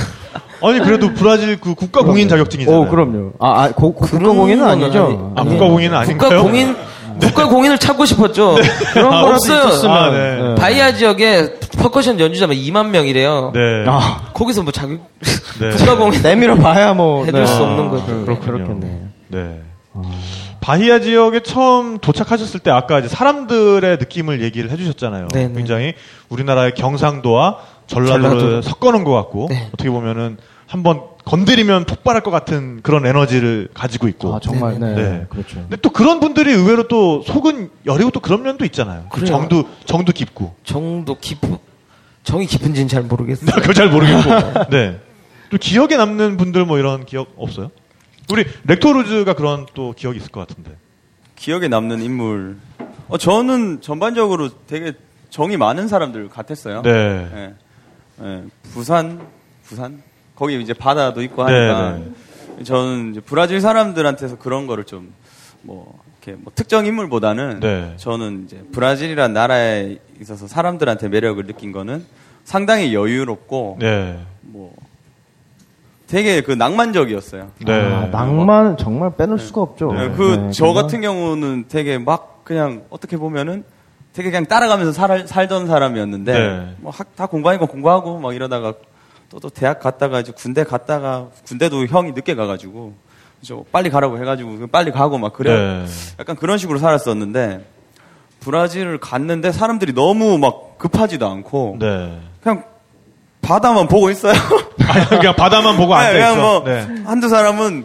[0.64, 2.82] 아니 그래도 브라질 그 국가 공인 자격증이잖아요.
[2.82, 3.34] 오, 그럼요.
[3.40, 5.34] 아, 아 고, 국가 공인은 그런 건 아니죠.
[5.36, 6.30] 아, 아니- 국가 공인은 아닌가요?
[6.30, 6.76] 국가 공인
[7.20, 8.56] 국가 공인을 찾고 싶었죠.
[8.94, 9.92] 그런 아, 없어요.
[9.92, 10.42] 아, 네.
[10.42, 10.56] 네.
[10.56, 13.52] 바이아 지역에 퍼커션 연주자만 2만 명이래요.
[13.54, 13.60] 네.
[13.88, 15.00] 아, 거기서 뭐 자격
[15.60, 15.70] 네.
[15.78, 17.26] 국가 공인 내밀어 봐야 뭐.
[17.26, 18.06] 해줄 수 아, 없는 거죠.
[18.26, 18.40] 그렇군요.
[18.40, 19.00] 그렇겠네요.
[19.28, 19.62] 네.
[20.62, 25.28] 바히아 지역에 처음 도착하셨을 때 아까 이제 사람들의 느낌을 얘기를 해주셨잖아요.
[25.30, 25.54] 네네.
[25.56, 25.96] 굉장히
[26.30, 27.58] 우리나라의 경상도와
[27.88, 28.62] 전라도를 전라도.
[28.62, 29.70] 섞어놓은 것 같고 네.
[29.74, 30.38] 어떻게 보면은
[30.68, 34.36] 한번 건드리면 폭발할 것 같은 그런 에너지를 가지고 있고.
[34.36, 34.96] 아, 정말, 네.
[34.96, 35.26] 네.
[35.30, 35.56] 그렇죠.
[35.56, 39.06] 근데 또 그런 분들이 의외로 또 속은 여리고 또 그런 면도 있잖아요.
[39.12, 39.26] 그.
[39.26, 40.56] 정도 정도 깊고.
[40.64, 41.58] 정도 깊은
[42.24, 43.50] 정이 깊은지는 잘 모르겠어요.
[43.62, 44.70] 그거 잘 모르겠고.
[44.70, 45.00] 네.
[45.50, 47.72] 또 기억에 남는 분들 뭐 이런 기억 없어요?
[48.32, 50.72] 우리 렉토루즈가 그런 또 기억이 있을 것 같은데.
[51.36, 52.56] 기억에 남는 인물.
[53.10, 54.94] 어, 저는 전반적으로 되게
[55.30, 56.82] 정이 많은 사람들 같았어요.
[56.82, 56.92] 네.
[56.92, 57.54] 예.
[58.24, 58.44] 예.
[58.74, 59.28] 부산,
[59.64, 60.02] 부산?
[60.36, 62.10] 거기 이제 바다도 있고 네, 하니까.
[62.64, 65.14] 저는 이제 브라질 사람들한테서 그런 거를 좀,
[65.62, 67.94] 뭐, 이렇게 뭐 특정 인물보다는 네.
[67.98, 72.06] 저는 이제 브라질이란 나라에 있어서 사람들한테 매력을 느낀 거는
[72.44, 74.20] 상당히 여유롭고, 네.
[74.42, 74.74] 뭐,
[76.12, 77.52] 되게 그 낭만적이었어요.
[77.60, 77.74] 네.
[77.74, 79.94] 아, 낭만 정말 빼놓을 수가 없죠.
[79.94, 80.84] 네, 그, 네, 저 정말.
[80.84, 83.64] 같은 경우는 되게 막 그냥 어떻게 보면은
[84.12, 86.76] 되게 그냥 따라가면서 살, 살던 사람이었는데, 네.
[86.80, 88.74] 뭐 학, 다 공부하니까 공부하고 막 이러다가
[89.30, 92.94] 또, 또 대학 갔다가 이제 군대 갔다가 군대도 형이 늦게 가가지고,
[93.42, 95.56] 저 빨리 가라고 해가지고 빨리 가고 막 그래.
[95.56, 95.86] 네.
[96.20, 97.66] 약간 그런 식으로 살았었는데,
[98.42, 102.20] 브라질을 갔는데 사람들이 너무 막 급하지도 않고, 네.
[103.52, 104.34] 바다만 보고 있어요.
[104.88, 106.30] 아니, 그냥 바다만 보고 앉아 네, 있어.
[106.30, 106.88] 그냥 뭐 네.
[107.06, 107.84] 한두 사람은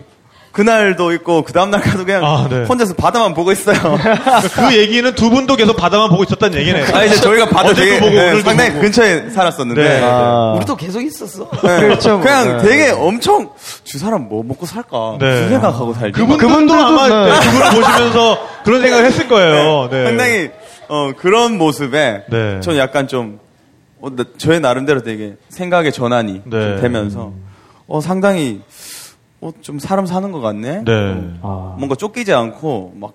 [0.53, 2.65] 그날도 있고 그 다음 날 가도 그냥 아, 네.
[2.65, 3.77] 혼자서 바다만 보고 있어요.
[4.55, 6.93] 그 얘기는 두 분도 계속 바다만 보고 있었다는 얘기네.
[6.95, 8.83] 아 이제 저희가 바다 되게 보고 네, 오늘도 상당히 보고.
[8.83, 10.01] 근처에 살았었는데 네.
[10.05, 11.51] 아, 우리도 계속 있었어.
[11.51, 12.21] 네, 그렇죠, 뭐.
[12.21, 12.63] 그냥 네.
[12.63, 13.51] 되게 엄청
[13.83, 15.31] 주 사람 뭐 먹고 살까 네.
[15.31, 17.33] 무슨 생각하고 살지 그분들도 그분들도 아마 네.
[17.33, 19.89] 네, 그분을 보시면서 그런 생각을 했을 거예요.
[19.91, 20.05] 네.
[20.05, 20.51] 상당히
[20.89, 22.61] 어, 그런 모습에 네.
[22.61, 23.41] 저는 약간 좀
[24.01, 26.73] 어, 나- 저의 나름대로 되게 생각의 전환이 네.
[26.75, 27.33] 좀 되면서
[27.87, 28.63] 어, 상당히
[29.41, 30.83] 어, 좀 사람 사는 것 같네.
[30.85, 31.35] 네.
[31.43, 33.13] 아, 뭔가 쫓기지 않고 막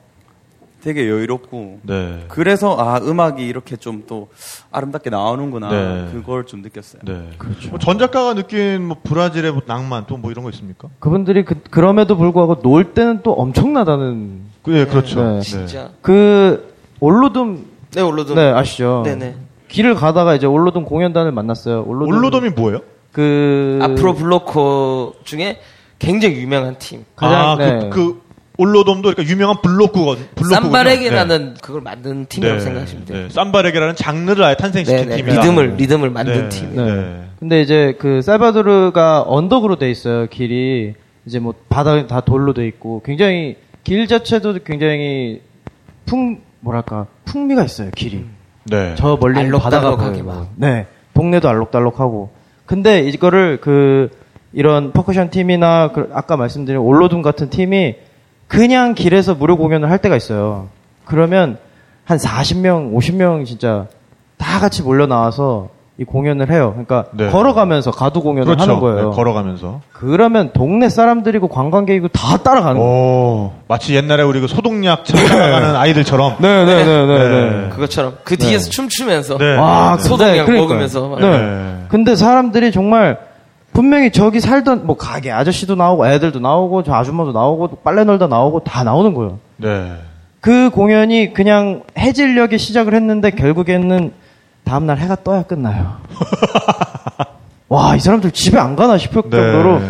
[0.83, 2.25] 되게 여유롭고 네.
[2.27, 4.29] 그래서 아 음악이 이렇게 좀 또
[4.71, 6.09] 아름답게 나오는구나 네.
[6.11, 7.03] 그걸 좀 느꼈어요.
[7.05, 7.29] 네.
[7.69, 10.87] 뭐전 작가가 느낀 뭐 브라질의 뭐 낭만 또 뭐 이런 거 있습니까?
[10.99, 15.23] 그분들이 그, 그럼에도 불구하고 놀 때는 또 엄청나다는 그, 예, 그렇죠.
[15.33, 15.41] 네.
[15.41, 15.91] 진짜.
[16.01, 18.35] 그 올로돔 네, 올로돔.
[18.35, 19.03] 네 아시죠?
[19.05, 19.35] 네네.
[19.71, 21.83] 길을 가다가 이제 올로돔 공연단을 만났어요.
[21.87, 22.81] 올로돔 올로돔이 뭐예요?
[23.11, 25.59] 그 앞으로 블로커 중에
[25.97, 27.05] 굉장히 유명한 팀.
[27.15, 27.79] 가장 아, 네.
[27.79, 28.21] 그, 그
[28.57, 30.17] 올로돔도 그러니까 유명한 블록구건.
[30.35, 30.49] 블록구군요.
[30.49, 32.63] 쌈바렉이라는 그걸 만든 팀이라고 네.
[32.63, 33.23] 생각하시면 돼요.
[33.23, 33.29] 네.
[33.29, 35.15] 쌈바렉이라는 장르를 아예 탄생시킨 네, 네.
[35.17, 35.41] 팀이다.
[35.41, 36.49] 리듬을 리듬을 만든 네.
[36.49, 36.75] 팀.
[36.75, 36.83] 네.
[36.83, 37.23] 네.
[37.39, 40.27] 근데 이제 그 살바도르가 언덕으로 돼 있어요.
[40.27, 40.93] 길이
[41.25, 45.41] 이제 뭐 바닥 다 돌로 돼 있고 굉장히 길 자체도 굉장히
[46.05, 47.89] 풍 뭐랄까 풍미가 있어요.
[47.95, 48.25] 길이.
[48.65, 48.95] 네.
[48.95, 50.23] 저 멀리는 바다가 보여요.
[50.23, 50.49] 막.
[50.55, 50.85] 네.
[51.13, 52.29] 동네도 알록달록하고.
[52.65, 54.09] 근데 이거를 그
[54.53, 57.95] 이런 퍼커션 팀이나 그 아까 말씀드린 올로둠 같은 팀이
[58.47, 60.69] 그냥 길에서 무료 공연을 할 때가 있어요.
[61.05, 61.57] 그러면
[62.03, 63.87] 한 40명, 50명 진짜
[64.37, 66.71] 다 같이 몰려 나와서 이 공연을 해요.
[66.71, 67.29] 그러니까 네.
[67.29, 68.63] 걸어가면서 가두 공연을 그렇죠.
[68.63, 69.09] 하는 거예요.
[69.09, 69.81] 네, 걸어가면서.
[69.91, 72.91] 그러면 동네 사람들이고 관광객이고 다 따라가는 거예요.
[72.91, 76.37] 오, 마치 옛날에 우리 그 소독약 찾아가는 아이들처럼.
[76.39, 77.17] 네 네 네네.
[77.17, 77.69] 네.
[77.69, 79.57] 그것처럼 그 뒤에서 춤추면서 네.
[79.57, 81.19] 와, 소독약 근데 먹으면서 막.
[81.19, 81.29] 네.
[81.29, 81.75] 네.
[81.89, 83.19] 근데 사람들이 정말
[83.73, 88.63] 분명히 저기 살던 뭐 가게 아저씨도 나오고 애들도 나오고 저 아줌마도 나오고 빨래 널다 나오고
[88.63, 89.39] 다 나오는 거예요.
[89.57, 89.93] 네.
[90.39, 94.13] 그 공연이 그냥 해질녘에 시작을 했는데 결국에는
[94.63, 95.97] 다음날 해가 떠야 끝나요.
[97.69, 99.37] 와, 이 사람들 집에 안 가나 싶을 네.
[99.37, 99.81] 정도로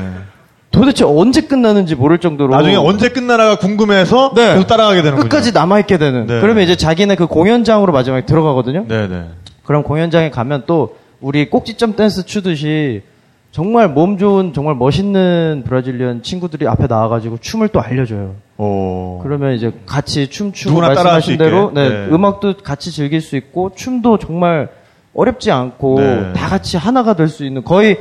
[0.71, 4.53] 도대체 언제 끝나는지 모를 정도로 나중에 언제 끝나나가 궁금해서 네.
[4.53, 5.27] 계속 따라가게 되는군요.
[5.27, 6.27] 끝까지 남아 있게 되는.
[6.27, 6.39] 네.
[6.39, 8.85] 그러면 이제 자기네 그 공연장으로 마지막에 들어가거든요.
[8.87, 9.25] 네 네.
[9.63, 13.03] 그럼 공연장에 가면 또 우리 꼭지점 댄스 추듯이
[13.51, 18.35] 정말 몸 좋은 정말 멋있는 브라질리언 친구들이 앞에 나와가지고 춤을 또 알려줘요.
[18.61, 19.19] 오.
[19.23, 21.71] 그러면 이제 같이 춤추고 말씀하신 대로.
[21.73, 21.95] 네, 네.
[22.11, 24.69] 음악도 같이 즐길 수 있고 춤도 정말
[25.15, 26.33] 어렵지 않고 네.
[26.33, 27.97] 다 같이 하나가 될 수 있는 거의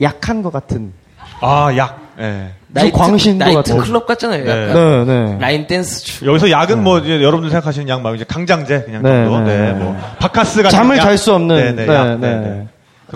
[0.00, 0.92] 약 한 것 같은
[1.40, 2.00] 아, 약.
[2.20, 2.50] 예.
[2.68, 3.78] 나이트, 광신도 나이트 같은.
[3.78, 4.44] 클럽 같잖아요.
[4.44, 4.50] 네.
[4.70, 4.74] 약간.
[4.74, 5.38] 네, 네.
[5.40, 6.28] 라인 댄스 춤.
[6.28, 9.40] 여기서 약은 뭐 이제 여러분들 생각하시는 약 말고 이제 강장제 그냥 네, 정도.
[9.40, 9.78] 네, 네, 네.
[9.78, 11.02] 뭐 박카스 같은 잠을 약.
[11.02, 12.18] 잘수 없는 네, 네, 네, 약.
[12.20, 12.34] 네.
[12.34, 12.66] 네, 네.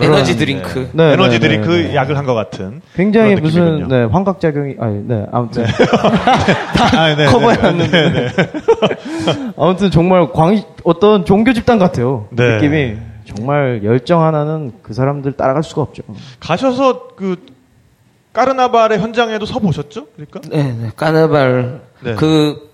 [0.03, 0.91] 에너지 드링크.
[0.93, 1.07] 네.
[1.09, 1.95] 네, 에너지 네, 드링크 네, 네.
[1.95, 2.81] 약을 한 것 같은.
[2.95, 3.89] 굉장히 무슨.
[3.89, 5.65] 네, 환각 작용이 아니 네 아무튼
[6.97, 8.11] 아, 네, 커버해놨는데.
[8.11, 8.47] 네, 네.
[9.57, 12.27] 아무튼 정말 광 어떤 종교 집단 같아요.
[12.31, 12.57] 네.
[12.57, 16.03] 느낌이 정말 열정 하나는 그 사람들 따라갈 수가 없죠.
[16.41, 17.37] 가셔서 그
[18.33, 20.07] 까르나발의 현장에도 서 보셨죠?
[20.15, 20.41] 그러니까.
[20.51, 20.91] 네, 네.
[20.95, 21.81] 까나발.
[22.01, 22.15] 네.
[22.17, 22.69] 그,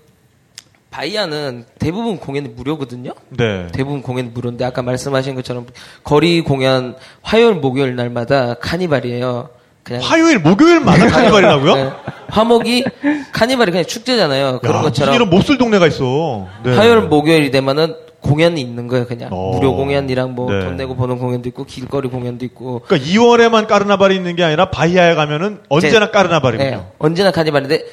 [0.93, 3.13] 바이아는 대부분 공연이 무료거든요?
[3.29, 3.65] 네.
[3.73, 5.65] 대부분 공연 무료인데 아까 말씀하신 것처럼
[6.03, 9.49] 거리 공연 화요일 목요일 날마다 카니발이에요.
[9.81, 11.75] 그냥 화요일, 목요일마다 카니발이라고요?
[11.75, 11.91] 네.
[12.29, 12.85] 화목이
[13.33, 14.59] 카니발이 그냥 축제잖아요.
[14.59, 16.47] 그런 야, 것처럼 이런 몹쓸 동네가 있어.
[16.63, 16.75] 네.
[16.75, 19.07] 화요일 목요일이 되면은 공연이 있는 거예요.
[19.07, 19.51] 그냥 어.
[19.51, 20.59] 무료 공연이랑 뭐 네.
[20.63, 25.15] 돈 내고 보는 공연도 있고 길거리 공연도 있고 그러니까 2월에만 carnaval이 있는 게 아니라 바이아에
[25.15, 26.69] 가면은 언제나 제- carnaval이군요.
[26.69, 27.83] 네, 언제나 카니발인데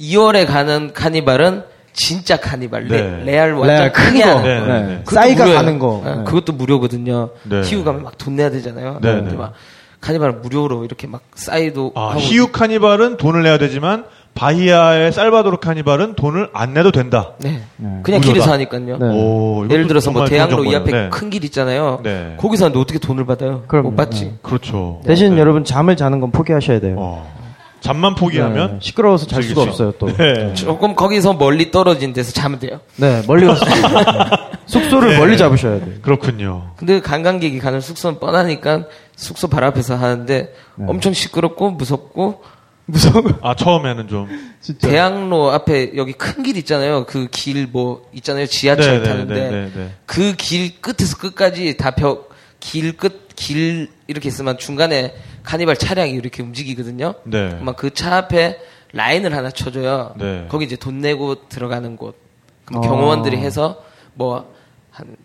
[0.00, 2.84] 2월에 가는 카니발은 진짜 카니발.
[2.84, 3.22] 레, 네.
[3.24, 4.40] 레 알 완전 레알 큰 크게 네, 거.
[4.42, 4.82] 네, 네.
[4.82, 4.98] 네.
[5.04, 5.58] 그것도 싸이가 무료예요.
[5.58, 6.02] 가는 거.
[6.04, 6.24] 네, 네.
[6.24, 7.30] 그것도 무료거든요.
[7.44, 7.62] 네.
[7.62, 8.98] 히우 가면 막 돈 내야 되잖아요.
[9.02, 9.36] 네, 근데 네.
[9.36, 9.52] 막
[10.00, 16.14] 카니발 무료로 이렇게 막 싸이도 아, 하고 히우 카니발은 돈을 내야 되지만 바이아의 살바도르 카니발은
[16.14, 17.32] 돈을 안 내도 된다.
[17.38, 17.62] 네.
[17.76, 18.00] 네.
[18.04, 18.26] 그냥 무료다.
[18.26, 18.98] 길에서 하니까요.
[18.98, 19.06] 네.
[19.06, 20.92] 오, 예를 들어서 뭐 대학로 이 앞에.
[20.92, 21.08] 네.
[21.08, 21.98] 큰길 있잖아요.
[22.04, 22.34] 네.
[22.38, 23.64] 거기서 하는데 어떻게 돈을 받아요?
[23.66, 23.90] 그럼요.
[23.90, 24.26] 못 받지.
[24.26, 24.34] 네.
[24.42, 25.00] 그렇죠.
[25.04, 25.40] 대신 네.
[25.40, 26.94] 여러분 잠을 자는 건 포기하셔야 돼요.
[26.98, 27.37] 어.
[27.80, 30.06] 잠만 포기하면 네, 시끄러워서 잘 수가 없어요 또.
[30.16, 30.52] 네.
[30.54, 32.80] 조금 거기서 멀리 떨어진 데서 자면 돼요.
[32.96, 33.64] 네 멀리 가서
[34.66, 35.18] 숙소를 네.
[35.18, 35.94] 멀리 잡으셔야 돼요.
[36.02, 36.72] 그렇군요.
[36.76, 38.84] 근데 관광객이 가는 숙소는 뻔하니까
[39.16, 40.84] 숙소 바로 앞에서 하는데 네.
[40.88, 42.42] 엄청 시끄럽고 무섭고
[42.90, 43.22] 무서워.
[43.42, 44.28] 아, 처음에는 좀.
[44.62, 44.88] 진짜.
[44.88, 47.04] 대학로 앞에 여기 큰 길 있잖아요.
[47.04, 48.46] 그 길 뭐 있잖아요.
[48.46, 49.90] 지하철 네, 타는데 네, 네, 네.
[50.06, 52.27] 그길 끝에서 끝까지 다 벽
[52.60, 57.14] 길 끝 길 이렇게 있으면 중간에 카니발 차량이 이렇게 움직이거든요.
[57.24, 57.54] 네.
[57.60, 58.58] 막 그 차 앞에
[58.92, 60.14] 라인을 하나 쳐줘요.
[60.18, 60.46] 네.
[60.48, 62.16] 거기 이제 돈 내고 들어가는 곳.
[62.64, 62.88] 그럼 어.
[62.88, 63.84] 경호원들이 해서
[64.14, 64.46] 뭐
[64.90, 65.16] 한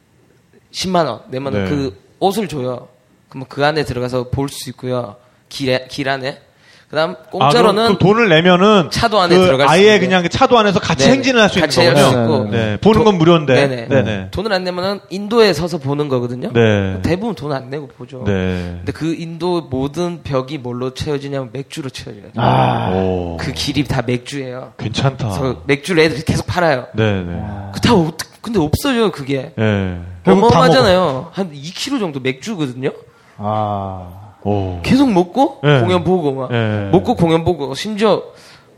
[0.71, 1.69] 10만 원 내면 네.
[1.69, 2.87] 그 옷을 줘요.
[3.29, 5.15] 그럼 그 안에 들어가서 볼 수 있고요.
[5.49, 6.39] 길에 길 안에.
[6.93, 9.97] 그다음 아, 공짜로는 그럼 그 돈을 내면은 차도 안에 그 들어갈 수 아예.
[9.97, 11.15] 그냥 그 차도 안에서 같이 네네.
[11.15, 11.95] 행진을 할 수 있는.
[11.97, 12.49] 수 있고.
[12.51, 12.77] 네.
[12.77, 13.55] 보는 건 무료인데.
[13.67, 13.87] 네네.
[13.87, 14.27] 네네.
[14.29, 16.51] 돈을 안 내면은 인도에 서서 보는 거거든요.
[16.53, 16.99] 네.
[17.01, 18.23] 대부분 돈 안 내고 보죠.
[18.27, 18.75] 네.
[18.77, 22.29] 근데 그 인도 모든 벽이 뭘로 채워지냐면 맥주로 채워져요.
[22.35, 22.91] 아.
[22.93, 23.37] 오.
[23.39, 24.73] 그 길이 다 맥주예요.
[24.77, 25.29] 괜찮다.
[25.29, 26.85] 그래서 맥주를 애들이 계속 팔아요.
[26.93, 27.41] 네 네.
[27.73, 27.89] 그다
[28.43, 29.51] 근데 없어져요 그게.
[29.57, 29.99] 네.
[30.27, 31.29] 어마어마하잖아요.
[31.31, 32.91] 한 2kg 정도 맥주거든요.
[33.37, 34.22] 아.
[34.43, 34.79] 오.
[34.83, 35.79] 계속 먹고 네.
[35.81, 36.89] 공연 보고 막 네.
[36.91, 38.23] 먹고 공연 보고 심지어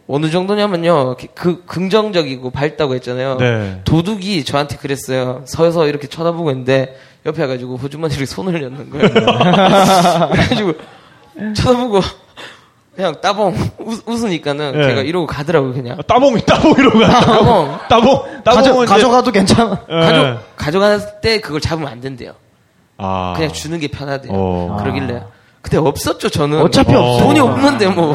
[0.08, 3.38] 어느 정도냐면요 그 긍정적이고 밝다고 했잖아요.
[3.38, 3.82] 네.
[3.86, 5.42] 도둑이 저한테 그랬어요.
[5.46, 6.96] 서서 이렇게 쳐다보고 있는데
[7.26, 9.10] 옆에 가가지고 호주머니를 손을 였는 거예요.
[10.32, 10.74] 그래가지고
[11.56, 12.02] 쳐다보고
[12.96, 14.84] 그냥 따봉 웃, 웃으니까는 네.
[14.88, 15.98] 제가 이러고 가더라고요 그냥.
[16.00, 17.78] 아, 따봉, 따봉이라고 가 따봉.
[17.90, 18.14] 따봉,
[18.44, 19.82] 가져, 따봉은 이제- 가져 가도 괜찮아.
[19.90, 20.00] 예.
[20.00, 22.34] 가져 가져갈 때 그걸 잡으면 안 된대요.
[22.98, 23.34] 아.
[23.36, 24.32] 그냥 주는 게 편하대요.
[24.34, 24.78] 어.
[24.80, 25.24] 그러길래.
[25.66, 26.62] 근데 없었죠 저는.
[26.62, 27.00] 어차피 어.
[27.02, 27.24] 없어.
[27.26, 28.14] 돈이 없는데 뭐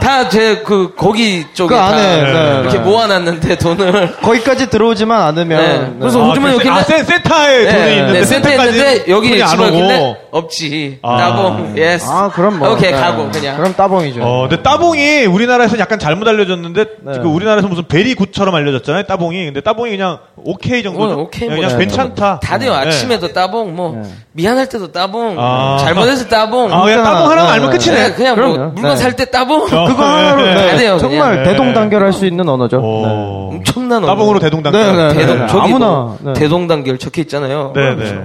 [0.00, 2.84] 다 제그 거기 쪽에 그다 안에, 네, 이렇게 네.
[2.84, 4.16] 모아놨는데 돈을.
[4.22, 5.96] 거기까지 들어오지만 않으면 네.
[6.00, 6.82] 그래서 아, 호주머니 그 여기 세- 아?
[6.82, 10.16] 센, 센터에 돈이 네, 있는데 네, 센터에 있는데 여기 안 오고.
[10.32, 10.98] 없지.
[11.02, 11.16] 아.
[11.18, 11.74] tá bom.
[11.76, 12.10] Yes.
[12.10, 12.72] 아, 그럼 뭐.
[12.72, 12.98] 오케이 네.
[12.98, 13.58] 가고 그냥.
[13.58, 14.22] 그럼 tá bom이죠.
[14.22, 17.12] 어, 근데 tá bom이 우리나라에서 약간 잘못 알려졌는데 네.
[17.20, 19.04] 그 우리나라에서 무슨 very good처럼 알려졌잖아요.
[19.04, 19.44] 따봉이.
[19.44, 21.02] 근데 tá bom이 그냥 오케이 정도.
[21.02, 21.78] 어, 오케이 그냥, 뭐.
[21.78, 22.40] 괜찮다.
[22.40, 22.74] 다들 네.
[22.74, 24.08] 아침에도 따봉, 뭐 네.
[24.32, 25.76] 미안할 때도 따봉, 아.
[25.80, 26.72] 잘못해서 따봉.
[26.72, 27.76] 아, 그냥 따봉 하나만 네, 알면 네.
[27.78, 28.08] 끝이네.
[28.08, 28.70] 네, 그냥 뭐 그럼요.
[28.72, 28.96] 물건 네.
[28.96, 29.62] 살때 따봉.
[29.64, 29.86] 어.
[29.86, 31.44] 그거 하나로 다 돼요, 정말 그냥.
[31.44, 32.80] 대동단결할 수 있는 언어죠.
[32.82, 33.50] 어.
[33.52, 34.40] 엄청난 따봉으로 언어.
[34.40, 34.96] 대동단결.
[34.96, 35.46] 네, 네, 대동 네.
[35.46, 36.32] 저기 아무나, 뭐 네.
[36.32, 37.72] 대동단결 적혀 있잖아요.
[37.76, 37.94] 네.
[37.96, 38.24] 네.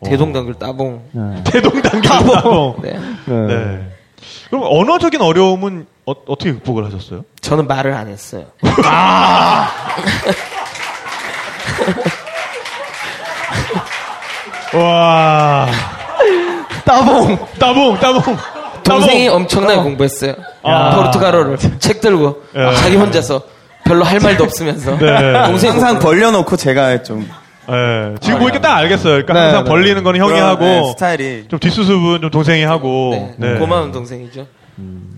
[0.00, 1.02] 뭐 대동단결 따봉.
[1.12, 1.44] 네.
[1.44, 2.76] 대동단결 따봉.
[2.82, 2.98] 네.
[3.26, 3.46] 네.
[3.46, 3.88] 네.
[4.50, 7.24] 그럼 언어적인 어려움은 어, 떻게 극복을 하셨어요?
[7.40, 8.46] 저는 말을 안 했어요.
[14.74, 15.68] 와.
[16.84, 17.38] 따봉!
[17.58, 18.36] 따봉, 따봉.
[18.82, 19.42] 동생이 따봉.
[19.42, 20.34] 엄청나게 공부했어요.
[20.62, 20.90] 아.
[20.96, 22.74] 포르투갈어를 책 들고 예.
[22.76, 23.42] 자기 혼자서
[23.84, 25.46] 별로 할 말도 없으면서 네.
[25.46, 27.28] 동생 항상 벌려놓고 제가 좀
[27.68, 28.14] 네.
[28.20, 29.12] 지금 보니까 딱 알겠어요.
[29.24, 29.68] 그러니까 네, 항상 네.
[29.70, 33.10] 벌리는 거는 형이 그런, 하고 네, 스타일이 좀 뒷수습은 좀 동생이 하고.
[33.12, 33.58] 네, 네.
[33.58, 34.46] 고마운 동생이죠.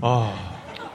[0.00, 0.32] 아.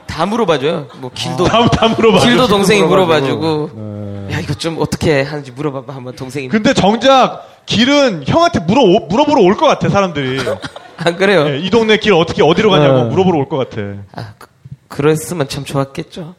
[0.06, 0.86] 다 물어봐줘요.
[0.98, 2.20] 뭐 길도 다, 다 물어봐.
[2.20, 3.40] 길도 동생이 물어봐주고.
[3.68, 9.42] 물어봐주고 야 이거 좀 어떻게 하는지 물어봐봐 한번 동생이 근데 정작 길은 형한테 물어 물어보러
[9.42, 10.40] 올 것 같아 사람들이.
[10.98, 11.44] 안 그래요?
[11.44, 13.10] 네, 이 동네 길 어떻게 어디로 가냐고 네.
[13.10, 13.82] 물어보러 올 것 같아.
[14.14, 14.46] 아 그,
[14.88, 16.34] 그랬으면 참 좋았겠죠.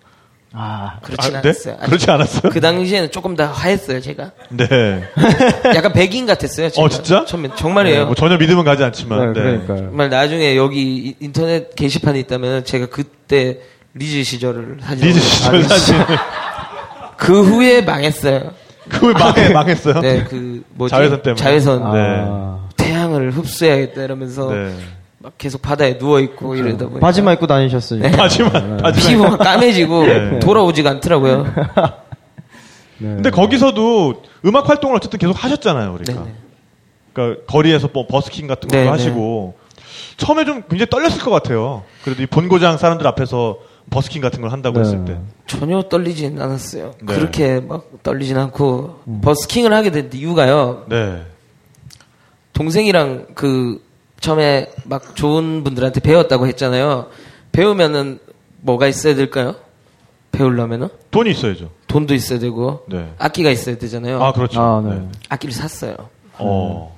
[0.54, 1.50] 아, 그렇진 아, 네?
[1.50, 1.76] 않았어요.
[1.76, 2.52] 아직 그렇지 않았어요?
[2.52, 4.32] 그 당시에는 조금 더 하였어요 제가.
[4.50, 5.04] 네.
[5.76, 6.70] 약간 백인 같았어요.
[6.70, 6.86] 제가.
[6.86, 7.26] 어, 진짜?
[7.26, 8.00] 처음에 정말이에요.
[8.00, 9.34] 네, 뭐 전혀 믿음은 가지 않지만.
[9.34, 9.44] 네, 네.
[9.44, 9.78] 그러니까요.
[9.78, 13.60] 정말 나중에 여기 이- 인터넷 게시판이 있다면 제가 그때
[13.94, 15.96] 리즈 시절을 사진 리즈 시절 사진.
[17.18, 18.52] 그 후에 망했어요.
[18.90, 20.00] 그왜 망해 망했어요?
[20.02, 20.92] 네, 그 뭐지?
[20.92, 21.42] 자외선 때문에.
[21.44, 21.80] 자외선.
[21.92, 22.00] 네.
[22.26, 22.60] 아.
[22.78, 24.64] 태양을 흡수해야겠다 이러면서 네.
[24.66, 24.74] 막
[25.38, 28.16] 계속 바다에 누워 있고 이러다 보니까 바지만 입고 다니셨으니까.
[28.18, 28.92] 마지막 마지막.
[28.92, 30.40] 피부가 까매지고 네.
[30.40, 31.44] 돌아오지가 않더라고요.
[33.00, 33.08] 네.
[33.16, 36.24] 근데 거기서도 음악 활동을 어쨌든 계속 하셨잖아요, 그러니까.
[36.26, 36.36] 네네.
[37.14, 38.90] 그러니까 거리에서 뭐 버스킹 같은 것도 네네.
[38.90, 39.56] 하시고
[40.18, 41.84] 처음에 좀 굉장히 떨렸을 것 같아요.
[42.04, 43.58] 그래도 이 본고장 사람들 앞에서
[43.90, 44.82] 버스킹 같은 걸 한다고 네.
[44.82, 45.18] 했을 때.
[45.46, 46.94] 전혀 떨리진 않았어요.
[47.02, 47.14] 네.
[47.16, 49.22] 그렇게 막 떨리진 않고 음.
[49.22, 50.86] 버스킹을 하게 된 이유가요.
[50.90, 51.22] 네.
[52.54, 53.82] 동생이랑 그
[54.20, 57.10] 처음에 막 좋은 분들한테 배웠다고 했잖아요.
[57.52, 58.20] 배우면은
[58.62, 59.56] 뭐가 있어야 될까요?
[60.32, 61.72] 배우려면은 돈이 있어야죠.
[61.88, 63.12] 돈도 있어야 되고 네.
[63.18, 64.22] 악기가 있어야 되잖아요.
[64.22, 64.62] 아, 그렇죠.
[64.62, 65.08] 아, 네.
[65.30, 65.96] 악기를 샀어요.
[66.38, 66.98] 어.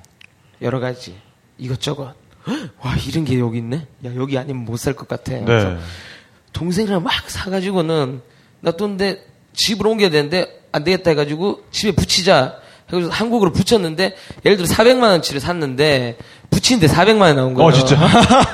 [0.62, 1.14] 여러 가지
[1.58, 2.14] 이것저것.
[2.46, 3.86] 헉, 와 이런 게 여기 있네.
[4.04, 5.38] 야 여기 아니면 못 살 것 같아.
[5.44, 5.78] 그래서 네.
[6.52, 8.20] 동생이랑 막 사가지고는
[8.60, 12.56] 놔뒀는데 집으로 옮겨야 되는데 안 되겠다 해가지고 집에 붙이자.
[12.92, 16.16] 해가지고 한국으로 붙였는데 예를 들어 400만 원치를 샀는데
[16.50, 17.68] 붙이는데 400만 원 나온 거예요.
[17.68, 17.96] 어, 진짜?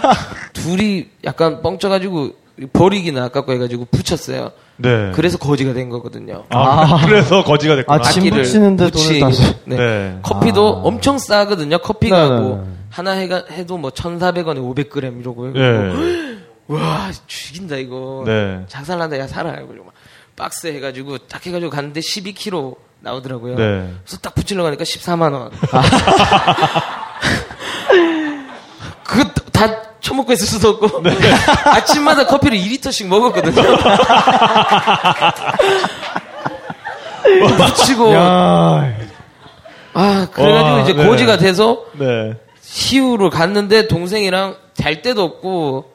[0.53, 2.33] 둘이 약간 뻥쳐가지고
[2.73, 4.53] 버리기는 아깝고 해가지고 붙였어요.
[4.79, 5.11] 네.
[5.15, 6.45] 그래서 거지가 된 거거든요.
[6.51, 7.99] 아, 그래서 거지가 됐구나.
[7.99, 9.43] 아, 짐 붙이는데 돈을 다시.
[9.65, 9.77] 네.
[9.77, 10.19] 네.
[10.23, 10.81] 커피도 아.
[10.87, 11.79] 엄청 싸거든요.
[11.79, 12.73] 커피가 네, 네, 뭐 네.
[12.91, 16.37] 하나 해가 해도 뭐 1,400원에 500g 이러고 네.
[16.69, 18.25] 와 죽인다 이거.
[18.27, 18.65] 네.
[18.69, 19.93] 작살난다 야 살아 이거 막
[20.35, 22.77] 박스 해가지고 딱 해가지고 갔는데 12kg
[23.11, 23.55] 나오더라고요.
[23.57, 23.89] 네.
[24.05, 25.51] 그래서 딱 붙이려고 하니까 14만 원.
[29.05, 31.11] 그거 다 처먹고 있을 수도 없고 네.
[31.65, 33.63] 아침마다 커피를 2리터씩 먹었거든요.
[37.57, 38.93] 붙이고 야,
[39.95, 41.07] 아 그래가지고 와, 이제 네.
[41.07, 42.35] 고지가 돼서 네.
[42.61, 45.93] 시우를 갔는데 동생이랑 잘 데도 없고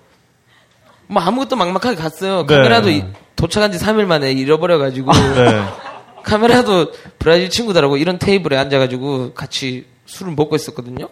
[1.08, 2.46] 뭐 아무것도 막막하게 갔어요.
[2.46, 2.56] 네.
[2.56, 3.04] 카메라도 이-
[3.36, 5.64] 도착한 지 3일 만에 잃어버려가지고 네.
[6.24, 11.08] 카메라도 브라질 친구들하고 이런 테이블에 앉아가지고 같이 술을 먹고 있었거든요.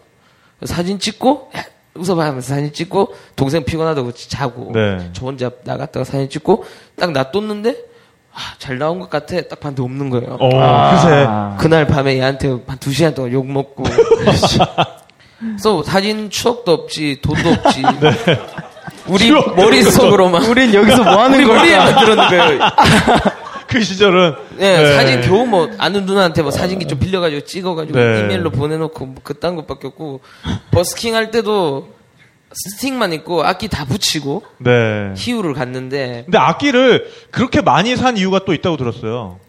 [0.66, 1.64] 사진 찍고 야,
[1.96, 5.10] 웃어봐 하면서 사진 찍고 동생 피곤하다고 자고 네.
[5.14, 6.66] 저 혼자 나갔다가 사진 찍고
[6.98, 7.76] 딱 놔뒀는데
[8.34, 10.38] 아, 잘 나온 것 같아 딱 봤는데 없는 거예요.
[10.40, 11.28] 어, 그새.
[11.60, 13.84] 그날 밤에 얘한테 한 두 시간 동안 욕 먹고.
[15.40, 17.82] 그래서 사진 추억도 없지, 돈도 없지.
[19.08, 20.44] 우리 추억도 머릿속으로만.
[20.46, 21.62] 우린 여기서 뭐 하는 우리 걸까?
[21.62, 22.60] 머리에만 들었는 거예요.
[23.70, 24.36] 그 시절은.
[24.58, 24.94] 네, 네.
[24.96, 28.20] 사진 겨우 뭐 아는 누나한테 뭐 사진기 좀 빌려가지고 찍어가지고 네.
[28.22, 30.22] 이메일로 보내놓고 뭐 그딴 것밖에 없고
[30.72, 31.90] 버스킹 할 때도
[32.52, 35.14] 스틱만 있고 악기 다 붙이고 네.
[35.16, 39.40] 희우를 갔는데 근데 악기를 그렇게 많이 산 이유가 또 있다고 들었어요.